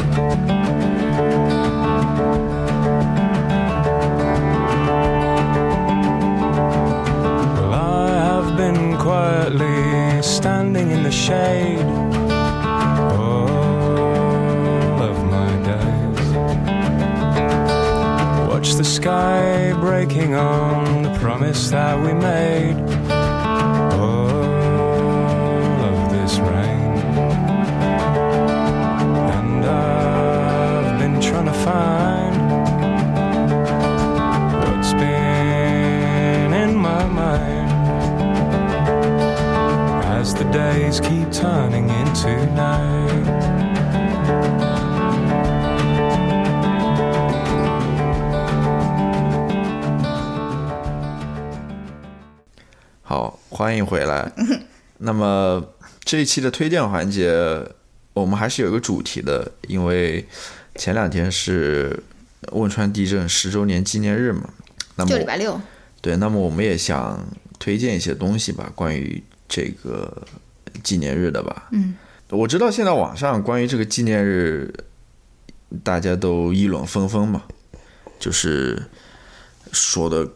[7.58, 11.86] Well, I have been quietly standing in the shade
[13.20, 13.48] all
[15.10, 16.30] of my days.
[18.48, 22.76] Watch the sky breaking on the promise that we made.
[31.66, 32.36] Find
[34.62, 37.72] what's been in my mind
[40.16, 43.26] as the days keep turning into night.
[53.02, 54.30] 好，欢迎回来。
[54.98, 55.60] 那么
[56.04, 57.34] 这一期的推荐环节，
[58.12, 60.24] 我们还是有一个主题的，因为
[60.76, 62.02] 前两天是
[62.52, 64.48] 汶川地震十周年纪念日嘛。
[64.98, 65.60] 那么就礼拜六，
[66.00, 67.22] 对，那么我们也想
[67.58, 70.26] 推荐一些东西吧，关于这个
[70.82, 71.68] 纪念日的吧。
[71.72, 71.94] 嗯，
[72.30, 74.72] 我知道现在网上关于这个纪念日，
[75.84, 77.42] 大家都议论纷纷嘛，
[78.18, 78.82] 就是
[79.70, 80.26] 说的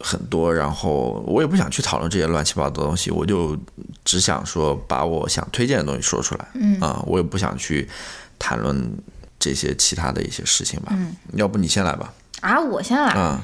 [0.00, 3.56] 很多，然后我也不想去讨论这些乱七八糟的东西，我就
[4.04, 6.48] 只想说把我想推荐的东西说出来。
[6.54, 7.88] 嗯啊、我也不想去
[8.40, 8.92] 谈论
[9.40, 10.92] 这些其他的一些事情吧。
[10.92, 12.14] 嗯，要不你先来吧。
[12.40, 13.42] 啊，我先来，啊、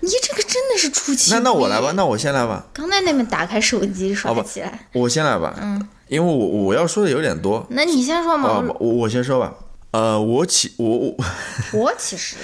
[0.00, 2.66] 你这个真的是出奇那那我来吧，那我先来吧。
[2.72, 8.48] 刚在那边打开手机刷好吧起来，我先来吧，嗯，因为我我要说的有点多，那你先说嘛。
[8.48, 9.54] 啊，我我先说吧，
[9.92, 11.16] 呃，我起我我
[11.72, 12.36] 我其实。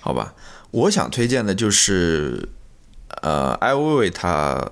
[0.00, 0.34] 好吧，
[0.70, 2.48] 我想推荐的就是
[3.22, 4.70] 呃艾薇薇她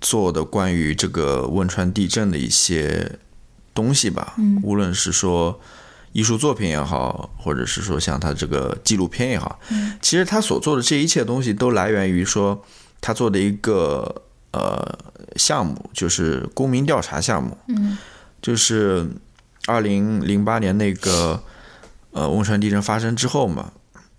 [0.00, 3.18] 做的关于这个汶川地震的一些
[3.74, 4.58] 东西吧，嗯。
[4.64, 5.60] 无论是说
[6.12, 9.98] 艺术作品也好，或者是说像他这个纪录片也好，嗯。
[10.02, 12.64] 其实他所做的这一切东西都来源于说
[13.00, 14.98] 他做的一个呃
[15.36, 17.96] 项目，就是公民调查项目，嗯。
[18.42, 19.06] 就是
[19.66, 21.42] 二零零八年那个
[22.12, 23.70] 呃汶川地震发生之后嘛，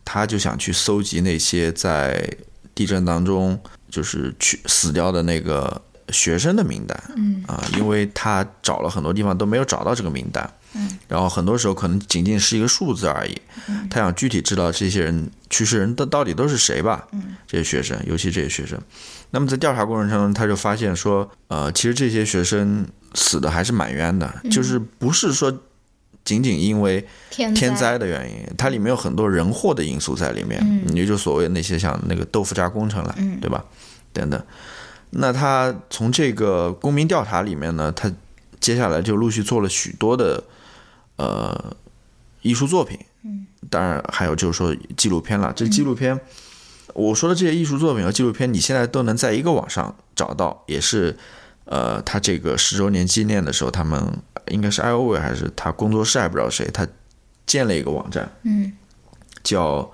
[0.05, 2.29] 他就想去搜集那些在
[2.73, 13.87] 地震当中就是去死掉的那个学生的名单，嗯啊，因为他找了很多地方都没有找到这个名单，嗯，然后很多时候可能仅仅是一个数字而已，嗯。
[13.89, 18.79] 他想具体知道这些人去世人到到底都是谁吧，嗯，这些学生，尤其这些学生，
[19.31, 25.51] 那么在调查过程当中，他就发现说，呃，其实这些学生死的还是蛮冤的，就是不是说
[26.23, 30.95] 仅仅因为天天灾的原因，它里面有很多人祸的因素在里面，嗯。
[30.95, 33.39] 也就所谓那些像那个豆腐渣工程了，嗯。
[33.39, 33.65] 对吧？
[34.13, 34.41] 等等。
[35.13, 38.09] 那他从这个公民调查里面呢，他
[38.59, 40.41] 接下来就陆续做了许多的
[41.21, 41.75] 呃
[42.41, 45.53] 艺术作品，嗯，当然还有就是说纪录片了。
[45.55, 46.19] 这纪录片，
[46.95, 51.15] 我说的这些艺术作品和纪录片，你现在都能在一个网上找到，也是
[51.65, 54.17] 呃，他这个十周年纪念的时候，他们
[54.47, 56.87] 应该是艾欧伟还是他工作室还不知道谁，他
[57.45, 58.73] 建了一个网站，嗯。
[59.43, 59.91] 叫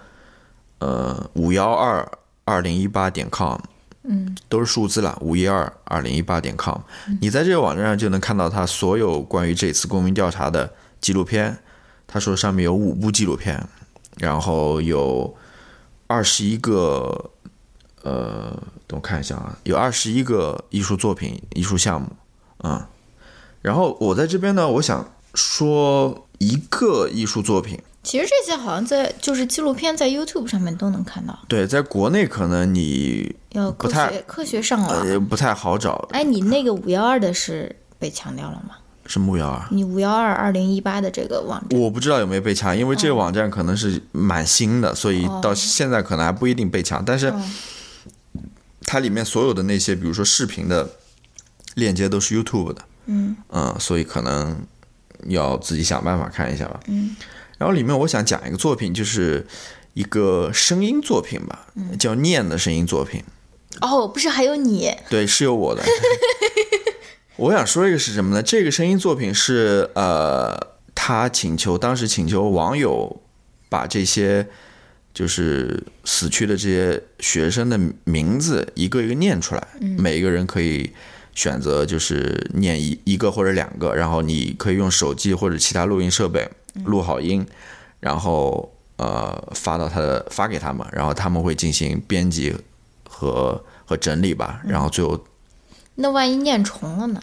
[0.80, 2.06] 呃五幺二
[2.44, 3.58] 二零一八点 com，
[4.04, 4.36] 嗯。
[4.50, 6.80] 都是数字了，五一二二零一八点 com。
[7.22, 11.60] 你在这个网站上就能看到他所有关于这次公民调查的纪录片。
[12.10, 13.68] 他说上面有五部纪录片，
[14.18, 15.36] 然后有
[16.08, 17.32] 二十一个，
[18.02, 18.52] 呃，
[18.88, 22.08] 等我看一下啊，有二十一个艺术作品、艺术项目，
[22.64, 22.82] 嗯。
[23.62, 34.90] 然后我在这边呢，我想说一个艺术作品，其实这些好像在就是纪录片在 YouTube 上面都能看到，对，在国内可能你要科不太学科学上网。
[34.90, 38.78] 呃不太好找，哎，你那个五幺二的是被强调了吗？
[39.08, 39.68] 是木曜啊。
[39.72, 47.04] 你五幺二二零一八的这个网站，我不知道有没有被抢，因为这个网站可能是蛮新的，所以到现在可能还不一定被抢。
[47.04, 47.52] 但是嗯
[48.86, 50.90] 它里面所有的那些，比如说视频的
[51.76, 54.62] 链接都是 YouTube 的，嗯嗯，所以可能
[55.26, 56.80] 要自己想办法看一下吧。
[56.88, 57.16] 嗯
[57.58, 59.46] 然后里面我想讲一个作品，就是
[59.94, 63.24] 一个声音作品吧，嗯叫念的声音作品。
[63.82, 65.84] 哦，不是还有你，对，是有我的。
[67.38, 68.42] 我想说一个是什么呢？
[68.42, 70.60] 这个声音作品是呃，
[70.96, 73.22] 他请求当时请求网友
[73.70, 74.48] 把这些
[75.14, 80.92] 就是死去的这些学生的名字一个一个念出来，每一个人可以
[81.36, 86.50] 选择就是念一一个或者两个，然后你可以用手机或者其他录音设备
[86.86, 87.46] 录好音，
[88.00, 92.56] 然后呃发到他的发给他们，然后他们会进行编辑
[93.08, 95.24] 和和整理吧，然后最后
[96.00, 97.22] 那万一念重了呢？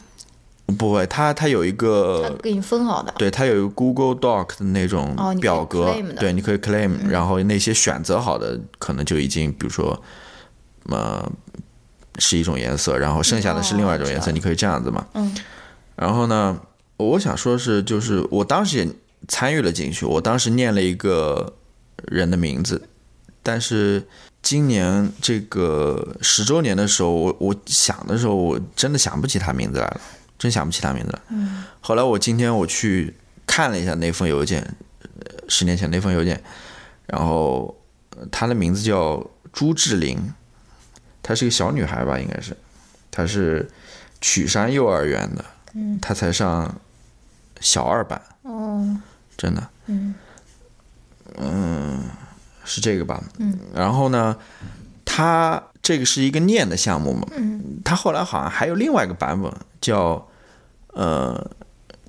[0.79, 2.37] 不会，它它有一他个。
[2.43, 3.15] 给你分好的。
[3.19, 10.03] 对，它有一个 Google Doc 的那种表格对，你可以 claim，、然后那些选择好的可能就已经，比如说，
[10.89, 11.31] 呃，
[12.19, 15.07] 是一种颜色，然后剩下的是另外一种颜色，哦你可以这样子嘛。
[15.15, 15.35] 嗯
[15.97, 16.59] 然后呢，
[16.97, 18.89] 我想说是，就是我当时也
[19.29, 21.55] 参与了进去，我当时念了一个
[22.07, 22.89] 人的名字，
[23.43, 24.03] 但是
[24.45, 30.01] 今年这个十周年的时候，我我想的时候，我真的想不起他名字来了，
[30.39, 31.19] 真想不起他名字来。
[31.31, 33.15] 嗯后来我今天我去
[33.47, 34.61] 看了一下那封邮件，
[35.01, 36.43] 呃十年前那封邮件，
[37.07, 37.75] 然后
[38.11, 40.33] 呃她的名字叫朱志玲，
[41.23, 42.55] 她是个小女孩吧，应该是，
[43.11, 43.67] 她是
[44.21, 45.99] 曲山幼儿园的，嗯。
[46.01, 46.79] 她才上
[47.61, 49.01] 小二班，哦。
[49.37, 50.15] 真的，嗯
[52.65, 53.23] 是这个吧？
[53.39, 54.37] 嗯，然后呢，
[55.05, 60.27] 他这个是一个念的项目嘛，嗯，她后来好像还有另外一个版本叫
[60.89, 61.51] 呃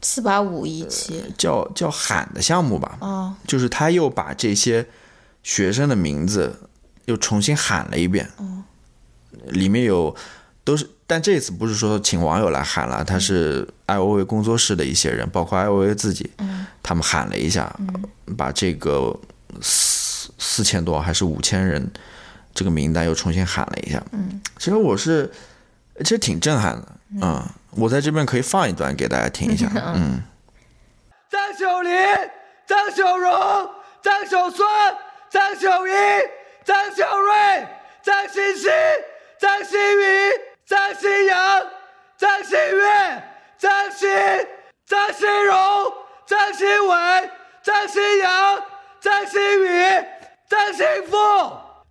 [0.02, 1.24] 四八五一七。
[1.38, 3.36] 叫叫喊的项目吧，哦。
[3.46, 4.88] 就是他又把这些
[5.44, 6.70] 学生的名字
[7.06, 8.30] 又重新喊了一遍，
[9.48, 10.16] 里面有
[10.64, 16.32] 都是，但这次不是说请网友来喊了，他是艾欧维工作室的一些人，包括艾欧维自己，
[16.82, 17.78] 他们喊了一下，
[18.38, 19.16] 把这个
[20.38, 21.92] 四四千多还是五千人
[22.54, 25.30] 这个名单又重新喊了一下，嗯，其实我是
[26.00, 26.88] 其实挺震撼的，
[27.22, 30.22] 嗯，我在这边可以放一段给大家听一下， 嗯。
[31.30, 31.92] 张小林、
[32.66, 33.70] 张小荣、
[34.02, 34.68] 张小孙、
[35.30, 35.94] 张小英、
[36.64, 37.68] 张小瑞、
[38.02, 38.72] 张欣欣、
[39.40, 40.32] 张馨予、
[40.66, 41.62] 张欣阳、
[42.18, 43.24] 张馨月、
[43.58, 44.08] 张欣、
[44.86, 45.56] 张欣荣、
[46.26, 47.30] 张欣伟、
[47.62, 48.64] 张欣阳、
[49.02, 50.06] 张馨予、
[50.48, 51.16] 张幸福、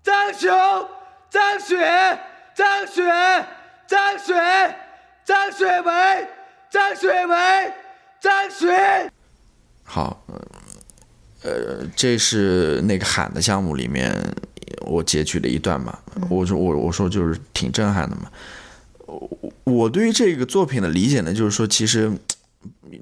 [0.02, 0.50] 张雄、
[1.28, 1.76] 张雪、
[2.54, 3.46] 张雪、
[3.88, 4.76] 张雪、
[5.24, 6.28] 张雪梅，
[6.70, 7.72] 张雪梅，
[8.20, 9.10] 张雪。
[9.82, 10.24] 好，
[11.42, 14.14] 呃，这是那个喊的项目里面
[14.82, 15.98] 我截取的一段嘛，
[16.30, 18.30] 我说我我说就是挺震撼的嘛。
[19.06, 22.12] 我我对于这个作品的理解呢，就是说其实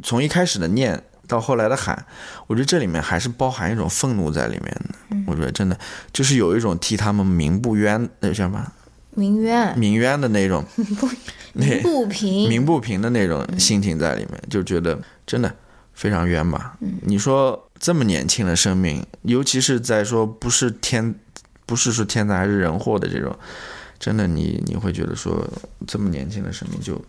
[0.03, 2.07] 从一开始的念到后来的喊，
[2.53, 5.17] 我觉得这里面还是包含一种愤怒在里面的。
[5.27, 5.79] 我觉得真的
[6.13, 8.71] 就是有一种替他们鸣不冤，那叫什么
[9.15, 10.63] 鸣冤，鸣冤的那种
[11.55, 15.51] 鸣不平， 鸣不平的那种心情在里面，就觉得真的
[15.95, 16.77] 非常冤吧。
[17.01, 21.15] 你说这么年轻的生命，尤其是在说不是天，
[21.65, 23.35] 不是说天灾还是人祸的这种，
[23.99, 25.43] 真的你你会觉得说
[25.87, 27.03] 这么年轻的生命就。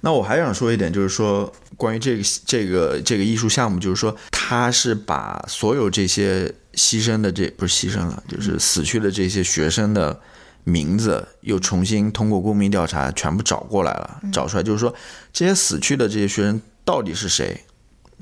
[0.00, 10.18] 那我还想说一点，就是说关于这个这个这个艺术项目，就是说他是把所有这些牺牲的这不是牺牲了，就是死去的这些学生的
[10.64, 14.94] 名字又重新通过公民调查全部找过来了，找出来就是说
[15.32, 17.64] 这些死去的这些学生到底是谁，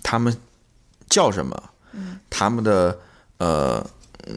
[0.02, 0.34] 他们
[1.10, 1.70] 叫什么，
[2.30, 2.98] 他们的
[3.38, 3.86] 呃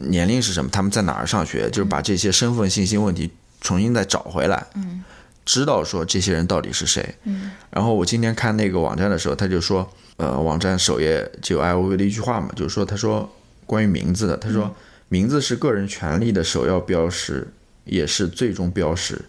[0.02, 3.30] 年龄是什么，他们在哪儿上学，就是把这些身份信息问题
[3.60, 4.66] 重新再找回来，
[5.44, 7.14] 知道说这些人到底是谁。
[7.70, 13.30] 然后我今天看那个网站的时候，他就说，呃，网站首页就有 I O V 的一句话嘛，就是说，他说
[13.66, 14.74] 关于名字的，他说
[15.08, 17.48] 名字是个人权利的首要标识，
[17.84, 19.20] 也是最终标识。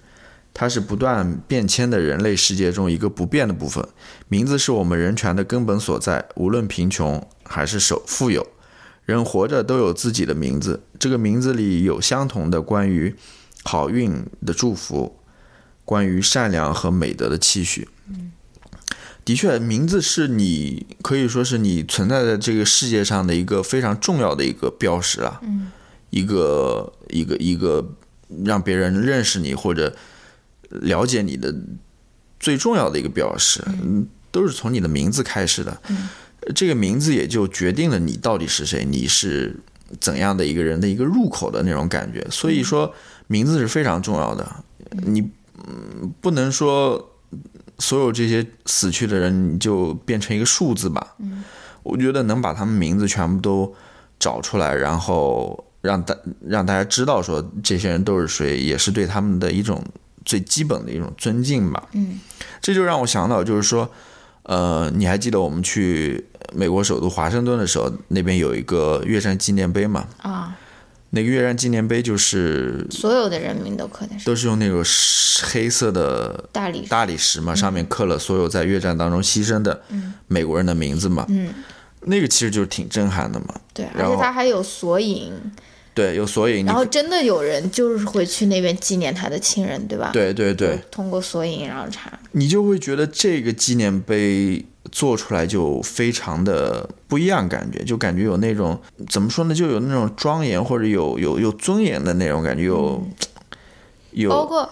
[0.54, 3.88] 它是不断变迁的人类世界中一个不变的部分。
[4.28, 8.46] 名字是我们人权的根本所在，无论贫穷还是首富有，
[9.06, 10.84] 人活着都有自己的名字。
[11.00, 13.16] 这个名字里有相同的关于
[13.64, 15.18] 好运的祝福，
[15.86, 17.88] 关于善良和美德的期许。
[19.24, 25.40] 的确，名字是你可以说是你存在在这个世界上的一个非常重要的一个标识啊，
[26.10, 27.88] 一个一个一个
[28.44, 29.96] 让别人认识你或者
[30.70, 31.54] 了解你的
[32.40, 35.80] 最重要的一个标识，嗯，都是从你的名字开始的。
[36.56, 39.56] 这个名字也就决定了你到底是谁，你是
[40.00, 42.26] 怎样的一个人的一个入口的那种感觉。
[42.32, 42.92] 所以说，
[43.28, 44.64] 名字是非常重要的。
[45.04, 45.30] 你
[45.72, 47.16] 嗯不能说
[47.80, 51.16] 所有这些死去的人你就变成一个数字吧。
[51.84, 53.74] 我觉得能把他们名字全部都
[54.20, 59.84] 找出来，然后让大让大家知道说这些人都是谁，也是对他们的一种
[60.24, 61.88] 最基本的一种尊敬吧。
[61.94, 62.20] 嗯，
[62.62, 63.90] 这就让我想到，就是说，
[64.44, 70.06] 呃，你还记得我们去美国首都华盛顿的时候，那边有一个越战纪念碑嘛？
[70.22, 70.56] 啊，
[71.14, 74.82] 那个越战纪念碑就是所有的人民都刻在上，都是用那个
[75.44, 79.82] 黑色的大理石大理石嘛，上面刻了所有在越战当中牺牲的
[80.28, 81.26] 美国人的名字嘛。
[81.30, 81.54] 嗯，
[82.02, 83.48] 那个其实就是挺震撼的嘛。
[83.74, 85.34] 对，而且它还有索引，
[85.94, 98.80] 对，有索引，然后真的有人就是会去那边纪念他的亲人，对吧？，对对对，通过索引然后查，你就会觉得这个纪念碑做出来就非常的不一样，感觉就感觉有那种
[99.10, 103.04] 怎么说呢，就有那种庄严或者有有有尊严的那种感觉，有、
[104.12, 104.70] 有包括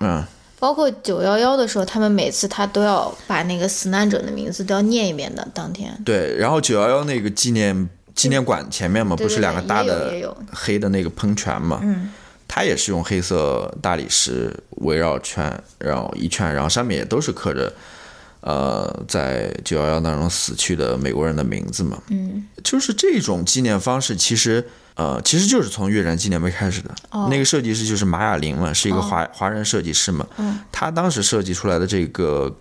[0.00, 0.22] 嗯
[0.60, 5.96] 包括九幺幺的时候，他们每次他都要把那个死难者的名字都要念一遍的，当天。
[6.04, 7.88] 对，然后九幺幺那个纪念
[8.18, 12.10] 纪念馆前面嘛，不是两个对大的黑的那个喷泉嘛，嗯，
[12.48, 14.52] 它也是用黑色大理石
[14.82, 17.72] 围绕圈，然后一圈，然后上面也都是刻着。
[18.40, 24.64] 呃，在九幺幺当中死去的美国人的名字嘛，嗯，就是这种纪念方式，其实
[24.94, 26.94] 呃，其实就是从越战纪念碑开始的。
[27.10, 30.24] 哦那个设计师就是马雅玲嘛，是一个华、华人设计师嘛。
[30.38, 32.56] 嗯他当时设计出来的这个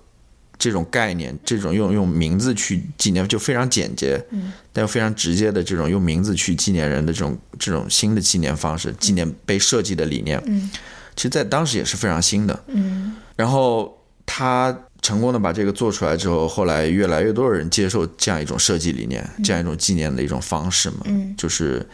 [0.60, 10.70] 这种概念，这种用用名字去纪念，就非常简洁，嗯，但又非常直接的这种用名字去纪念人的这种这种新的纪念方式，纪念碑设计的理念，嗯，
[11.16, 12.64] 其实在当时也是非常新的。
[12.68, 13.16] 嗯。
[13.36, 13.96] 然后
[14.26, 21.36] 他成功的把这个做出来之后，后来越来越多的人接受这样一种设计理念，这样一种纪念的一种方式嘛，嗯。
[21.38, 21.88] 就是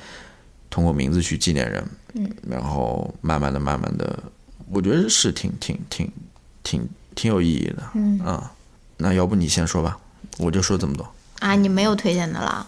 [0.69, 1.83] 通过名字去纪念人，
[2.13, 4.17] 嗯，然后慢慢的、慢慢的，
[4.71, 6.09] 我觉得是挺、挺、挺、
[6.63, 8.17] 挺、挺有意义的，嗯。
[8.19, 8.51] 啊，
[9.03, 9.99] 那要不你先说吧，
[10.37, 11.05] 我就说这么多，
[11.39, 12.65] 啊，你没有推荐的啦？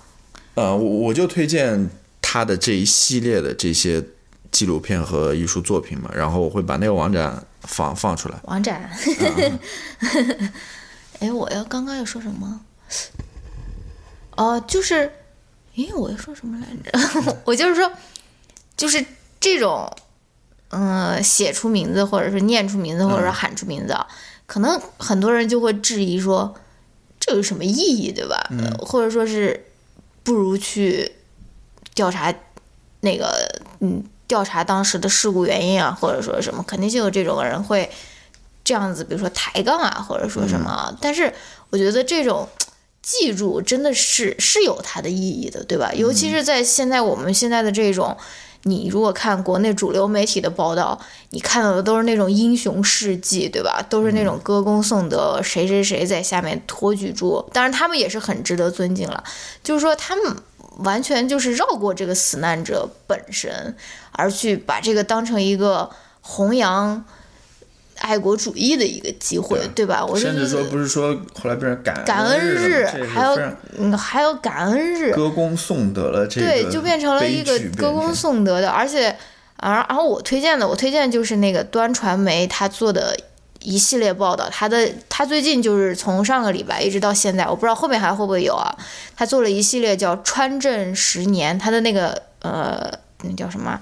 [0.55, 1.89] 呃，我我就推荐
[2.21, 4.03] 他的这一系列的这些
[4.51, 8.35] 纪录片和艺术作品嘛，然后我会把那个网站放放出来。
[8.43, 8.89] 王展，
[11.19, 12.59] 哎，我要刚刚要说什么？
[14.35, 15.09] 哦，就是，
[15.77, 17.37] 诶，我要说什么来着？
[17.45, 17.89] 我就是说，
[18.75, 19.05] 就是
[19.39, 19.89] 这种，
[20.69, 24.05] 嗯、写出名字，或者是念出名字，或者是喊出名字啊，
[24.45, 26.55] 可能很多人就会质疑说，
[27.19, 28.49] 这有什么意义，对吧？
[28.79, 29.65] 或者说是
[30.23, 31.11] 不如去
[31.93, 32.33] 调查
[33.01, 37.89] 那个，嗯，调查当时的事故原因啊，或者说什么，肯定就有这种人会
[38.63, 40.95] 这样子，比如说抬杠啊，或者说什么。
[41.01, 41.33] 但是
[41.69, 42.47] 我觉得这种
[43.01, 45.91] 记住真的是是有它的意义的，对吧？
[45.93, 48.15] 尤其是在现在我们现在的这种。
[48.67, 50.99] 你如果看国内主流媒体的报道，
[51.29, 53.79] 你看到的都是那种英雄事迹，对吧？
[53.87, 59.23] 都是那种歌功颂德，谁谁谁在下面托举住，当然他们也是很值得尊敬了。
[59.63, 60.35] 就是说，他们
[60.79, 63.75] 完全就是绕过这个死难者本身，
[64.11, 65.87] 而去把这个当成一个
[66.21, 67.05] 弘扬
[67.99, 70.05] 爱国主义的一个机会，对吧？
[70.05, 73.39] 我甚至说不是说后来变成感感恩日，还有
[73.77, 79.15] 嗯还有感恩日，歌功颂德了，这对就变成了一个歌功颂德的，而且
[79.57, 83.17] 而，然后我推荐的，我推荐就是那个端传媒他做的
[83.61, 88.75] 一系列报道，他的他最近就是从上个礼拜一直到现在，我不知道后面还会不会有啊，
[89.15, 92.91] 他做了一系列叫川震十年，他的那个呃
[93.23, 93.79] 那叫什么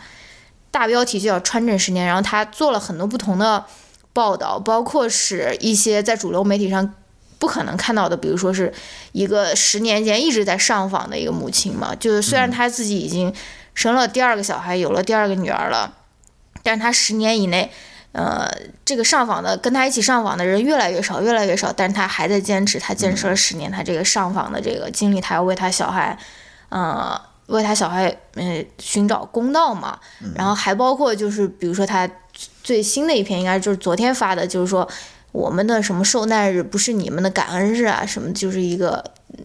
[0.70, 3.66] 大标题就叫川震十年，然后他做了很多不同的。
[4.14, 6.94] 报道包括是一些在主流媒体上
[7.40, 8.72] 不可能看到的，比如说是
[9.12, 13.34] 一个十年间一直在上访的一个母亲嘛，就是虽然她自己已经
[13.74, 15.94] 生了第二个小孩，有了第二个女儿了，
[16.62, 17.70] 但是她十年以内，
[18.14, 18.48] 呃，
[18.86, 26.18] 这个上访的跟她一起上访的人越来越少，越来越少，但是她还在坚持，她坚持了十年，她这个上访的这个经历，她要为她小孩，
[26.70, 30.00] 呃，为她小孩，呃，寻找公道嘛，
[30.36, 32.10] 然后还包括就是比如说她。
[32.64, 34.88] 最新的一篇应该就是昨天发的，就是说
[35.34, 39.04] 我们的什么受难日不是你们的感恩日啊，什么就是一个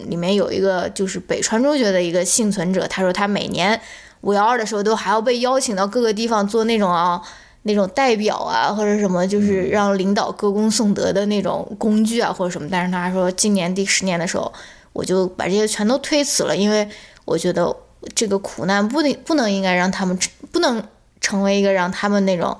[0.09, 3.81] 里面有一个就是北川中学的一个幸存者，他说他每年
[4.21, 7.21] 五幺二的时候都还要被邀请到各个地方做那种啊
[7.63, 14.53] 那种代表啊或者什么，就是让领导歌功颂德的那种工具啊或者什么，但是他说今年第十年的时候，
[14.93, 16.89] 我就把这些全都推辞了，因为
[17.25, 17.75] 我觉得
[18.15, 20.17] 这个苦难不能不能应该让他们
[20.53, 20.83] 不能
[21.21, 22.57] 成为一个让他们那种。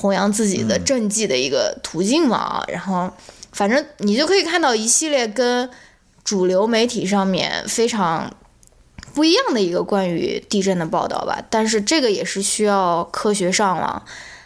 [0.00, 3.10] 弘扬自己的政绩的一个途径嘛，然后
[3.50, 5.68] 反正你就可以看到一系列跟
[6.22, 8.32] 主流媒体上面非常
[9.12, 11.42] 不一样的一个关于地震的报道吧。
[11.50, 14.00] 但是这个也是需要科学上网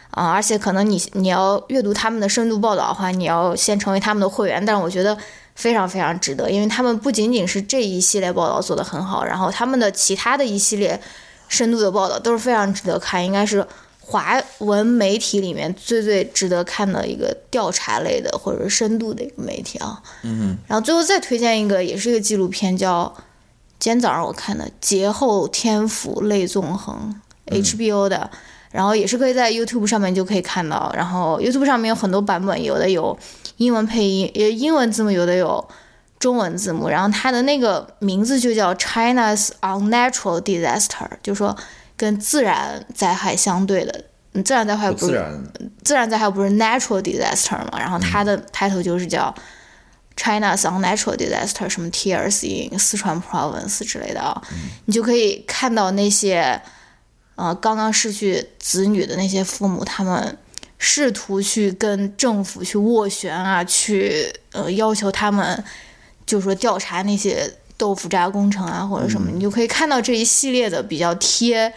[0.09, 4.65] 啊，而且可能你你要阅读他们的深度报道的话，你要先成为他们的会员。
[4.65, 5.15] 但是我觉得
[5.53, 10.99] 非常非常值得，因为他们不仅仅是这一系列报道做得很好，然后他们的其他的一系列
[11.47, 13.63] 深度的报道都是非常值得看，应该是。
[14.05, 23.11] 华文媒体里面最最值得看的一个调查类的或者是深度的一个媒体啊，嗯，然后最后再推荐一个，也是一个纪录片，叫
[23.79, 27.15] 今天早上我看的《劫后天府泪纵横》
[27.63, 28.29] ，HBO 的，
[28.71, 33.17] 然后也是可以在 YouTube 上面就可以看到，然后 YouTube 上面有很多版本，有的有
[33.57, 35.65] 英文配音，也英文字幕，有的有
[36.19, 41.57] 中文字幕，然后它的那个名字就叫 China's Unnatural Disaster，就说。
[42.03, 45.41] 跟自然灾害相对的，嗯，自然灾害不是
[45.85, 47.79] 自然灾害不是 natural disaster 嘛？
[47.79, 49.33] 然后它的 title 就是叫
[50.17, 54.41] China's unnatural disaster，什么 tears in 四川 province 之类的啊，
[54.83, 56.61] 你就可以看到那些
[57.35, 60.37] 呃刚刚失去子女的那些父母，他们
[60.77, 65.63] 试图去跟政府去斡旋啊，去呃要求他们
[66.25, 67.49] 就说调查那些。
[67.75, 71.73] 豆腐渣工程啊，或者什么，你就可以看到这一系列的比较贴，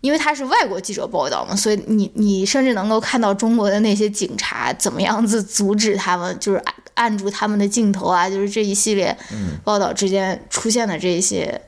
[0.00, 9.16] 因为他是外国记者报道嘛，所以你你甚至能够看到中国的那些警察怎么样子阻止他们，就是按按住他们的镜头啊，就是这一系列
[9.64, 11.60] 报道之间出现的这些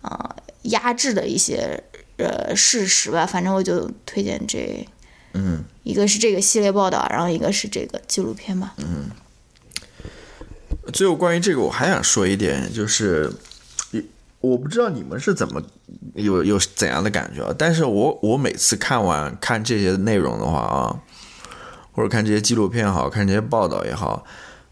[0.00, 1.82] 啊压制的一些
[2.16, 3.24] 呃事实吧。
[3.24, 4.86] 反正我就推荐这，
[5.34, 9.10] 嗯，一个是这个系列报道，然后一个是这个纪录片吧，嗯。
[10.90, 13.30] 最后，关于这个，我还想说一点，就是，
[14.40, 15.60] 我不知道你们是怎么
[16.14, 17.54] 有有怎样的感觉啊？
[17.58, 21.00] 但是我我每次看完看这些内容的话啊，
[21.92, 24.24] 或者看这些纪录片也好看这些报道也好，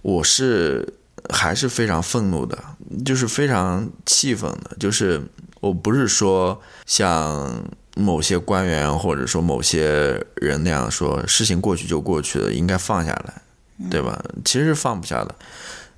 [0.03, 0.95] 我是
[1.31, 2.57] 还是非常愤怒的，
[3.05, 4.77] 就是非常气愤的。
[4.79, 5.21] 就是
[5.61, 7.65] 我不是说像
[7.97, 13.43] 某些官员或者说某些人那样说，事情过去就过去了，应该放下来，
[13.91, 14.23] 对吧？
[14.45, 15.35] 其实是放不下的。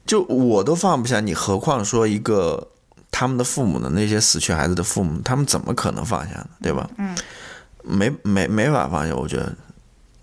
[0.06, 2.68] 就我都放不下，你何况说一个
[3.10, 3.90] 他们的父母呢？
[3.94, 6.48] 那些死去孩子的父母，他们怎么可能放下呢？
[6.62, 6.88] 对吧？
[6.98, 7.16] 嗯，
[7.82, 9.54] 没没没法放下，我觉得，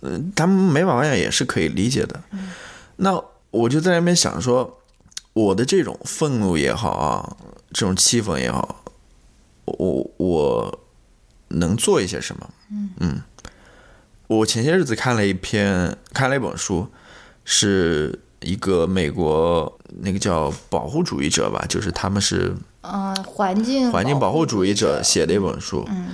[0.02, 2.22] 嗯，他们没法放下也是可以理解的。
[2.98, 3.22] 那
[3.52, 4.82] 我就在那边想说，
[5.34, 7.38] 我的这种愤怒也好啊，
[7.74, 8.84] 这种气愤也好，
[9.66, 10.80] 我我
[11.50, 12.50] 能做一些什么？
[13.00, 13.22] 嗯，
[14.28, 16.88] 我前些日子看了一篇，看了一本书，
[17.44, 18.20] 是。
[18.42, 22.54] 一个美国那个叫保护主义者吧，就是他们是
[22.92, 26.10] 呃环境环境保护主主义者写的一本书，嗯，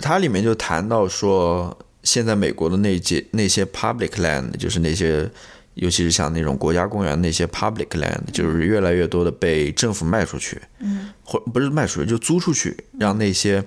[0.00, 5.28] 它里面就谈到说，现在美国的那些那些 public land，就是那些，
[5.74, 13.64] 尤其是像那种国家公园那些 public land，就是越来越多的被政府卖出去，嗯，或不是卖出去就租出去，让那些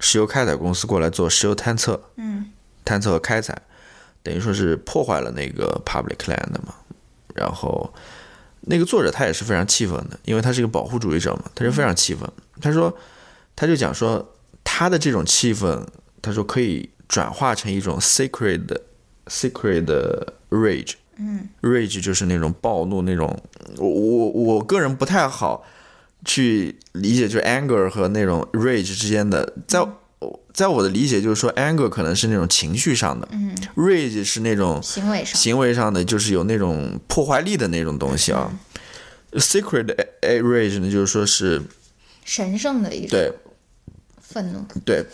[0.00, 2.50] 石油开采公司过来做石油探测，嗯，
[2.84, 3.56] 探测和开采，
[4.22, 6.74] 等于说是破坏了那个 public land 嘛。
[7.34, 7.92] 然后
[8.68, 12.28] 那个作者他也是非常气愤的，因为他是一个保护主义者嘛，他就非常气愤。
[12.60, 12.92] 他说，
[13.54, 15.86] 他就讲说他的这种气愤，
[16.20, 18.76] 他说可以转化成一种 sacred
[19.26, 19.86] sacred
[20.50, 23.38] rage，嗯，rage 就是那种暴怒那种，
[23.78, 25.64] 我我我个人不太好
[26.24, 29.86] 去理解，就是 anger 和那种 rage 之间的，在
[30.54, 38.50] 在我的理解就是说 anger 可能是那种情绪上的，嗯，rage 是那种行为上，行为上的，就是有那种破坏力的那种东西啊。
[39.32, 41.60] Secret rage 呢，就是说是
[42.24, 43.32] 神圣的一种对
[44.18, 44.64] 愤怒。
[44.86, 45.04] 对，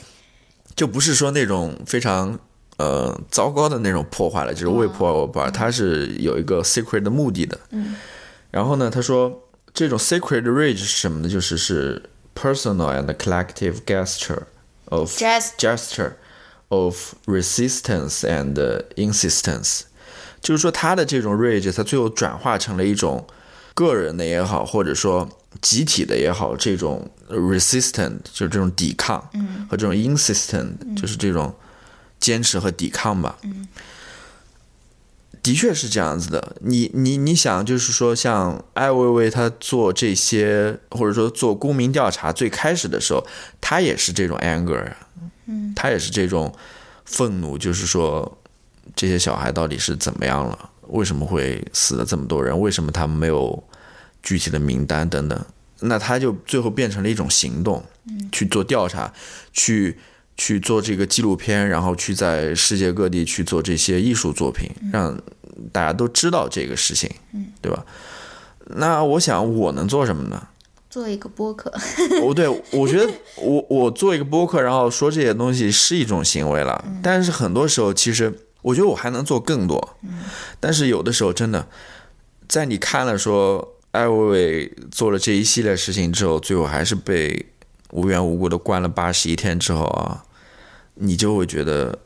[0.76, 2.38] 就不是说那种非常
[2.76, 7.59] 呃糟糕的那种破坏了，就是为破坏而破坏，它是有一个 secret 的目的的。
[7.70, 7.96] 嗯，
[8.53, 11.28] 然后呢，他说这种 secret rage 是什么呢？
[11.28, 12.00] 就是是
[12.36, 14.42] personal and collective gesture
[14.93, 16.12] of Gest- gesture
[16.68, 18.55] of resistance and
[18.97, 19.82] insistence，
[20.40, 23.26] 就是说他的这种 rage，他最后转化成了一种
[23.74, 25.28] 个人的也好，或者说
[25.61, 29.20] 集体的也好，这种 resistant 就是这种抵抗，
[29.68, 31.55] 和这种 insistent 就是这种
[32.20, 33.38] 坚持和抵抗吧。
[35.43, 43.26] 的确是这样子的，你你你想，就是说，像艾薇薇她做这些，或者说做公民调查，最开始的时候，
[43.61, 44.97] 她也是这种 anger 啊，
[45.47, 46.55] 嗯，她也是这种
[47.05, 48.38] 愤怒，就是说，
[48.95, 50.70] 这些小孩到底是怎么样了？
[50.88, 52.59] 为什么会死了这么多人？
[52.61, 53.64] 为什么他们没有
[54.22, 55.45] 具体的名单等等？
[55.80, 57.82] 那他就最后变成了一种行动，
[58.30, 59.12] 去做调查，
[59.53, 59.99] 去
[60.37, 65.18] 去做这个纪录片，然后去在世界各地去做这些艺术作品，让
[65.70, 67.47] 大家都知道这个事情，嗯。
[67.61, 67.85] 对吧？
[68.76, 70.49] 那我想我能做什么呢？
[70.91, 71.72] 做一个播客，
[72.22, 79.97] 哦，对， 我觉得我我做一个播客，然后说这些东西是一种行为了，但是很多时候其实我觉得我还能做更多，
[80.61, 81.66] 但是有的时候真的，
[82.47, 87.47] 在你看了说艾薇薇做了这一系列事情之后，最后还是被
[87.93, 90.24] 无缘无故的关了八十一天之后啊，
[90.95, 91.99] 你就会觉得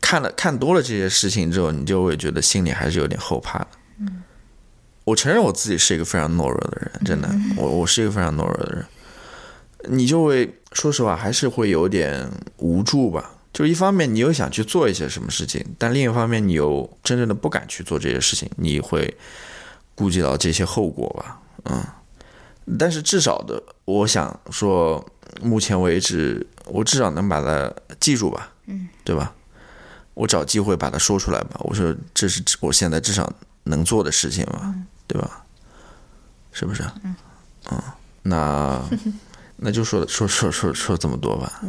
[0.00, 3.66] 看了看多了这些事情之后，你就会觉得心里还是有点后怕的。
[5.04, 8.86] 我承认我自己是一个非常懦弱的人，真的，我我是一个非常懦弱的人。
[9.92, 13.32] 你就会说实话，还是会有点无助吧。
[13.52, 19.16] 就一方面你又想去做一些什么事情，但另一方面你又真正的不敢去做这些事情，你会
[19.96, 21.84] 顾及到这些后果吧，嗯。
[22.78, 25.04] 但是至少的，我想说，
[25.42, 29.32] 目前为止，我至少能把它记住吧，嗯，对吧？
[30.14, 31.60] 我找机会把它说出来吧。
[31.60, 33.32] 我说这是我现在至少
[33.64, 34.74] 能做的事情嘛，
[35.06, 35.44] 对吧？
[36.52, 36.84] 是不是？
[37.04, 37.14] 嗯，
[38.22, 38.82] 那
[39.56, 41.60] 那就说说说说说这么多吧。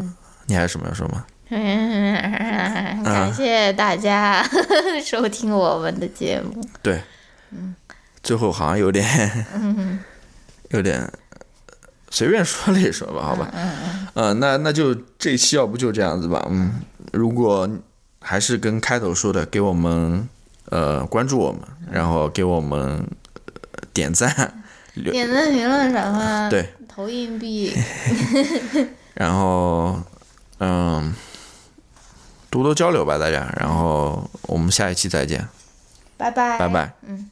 [0.48, 1.26] 你还有什么要说吗？
[3.04, 4.42] 感谢大家
[5.04, 6.66] 收听我们的节目。
[6.82, 7.02] 对，
[8.24, 9.06] 最后好像有点，
[10.72, 11.12] 有点
[12.10, 13.50] 随便说了一说吧，好吧，
[14.16, 16.82] 嗯那那就这一期要不就这样子吧，嗯，
[17.14, 17.70] 如果
[18.20, 20.28] 还是跟开头说的，给我们
[20.70, 22.80] 呃关注我们，然后给我们
[23.72, 24.64] 呃点赞，
[24.94, 27.74] 点赞、评论、转发，对，投硬币，
[29.16, 30.00] 然后
[30.60, 31.14] 嗯
[32.50, 35.48] 多多交流吧，大家，然后我们下一期再见，
[36.18, 36.94] 拜拜，拜拜。
[37.08, 37.30] 嗯。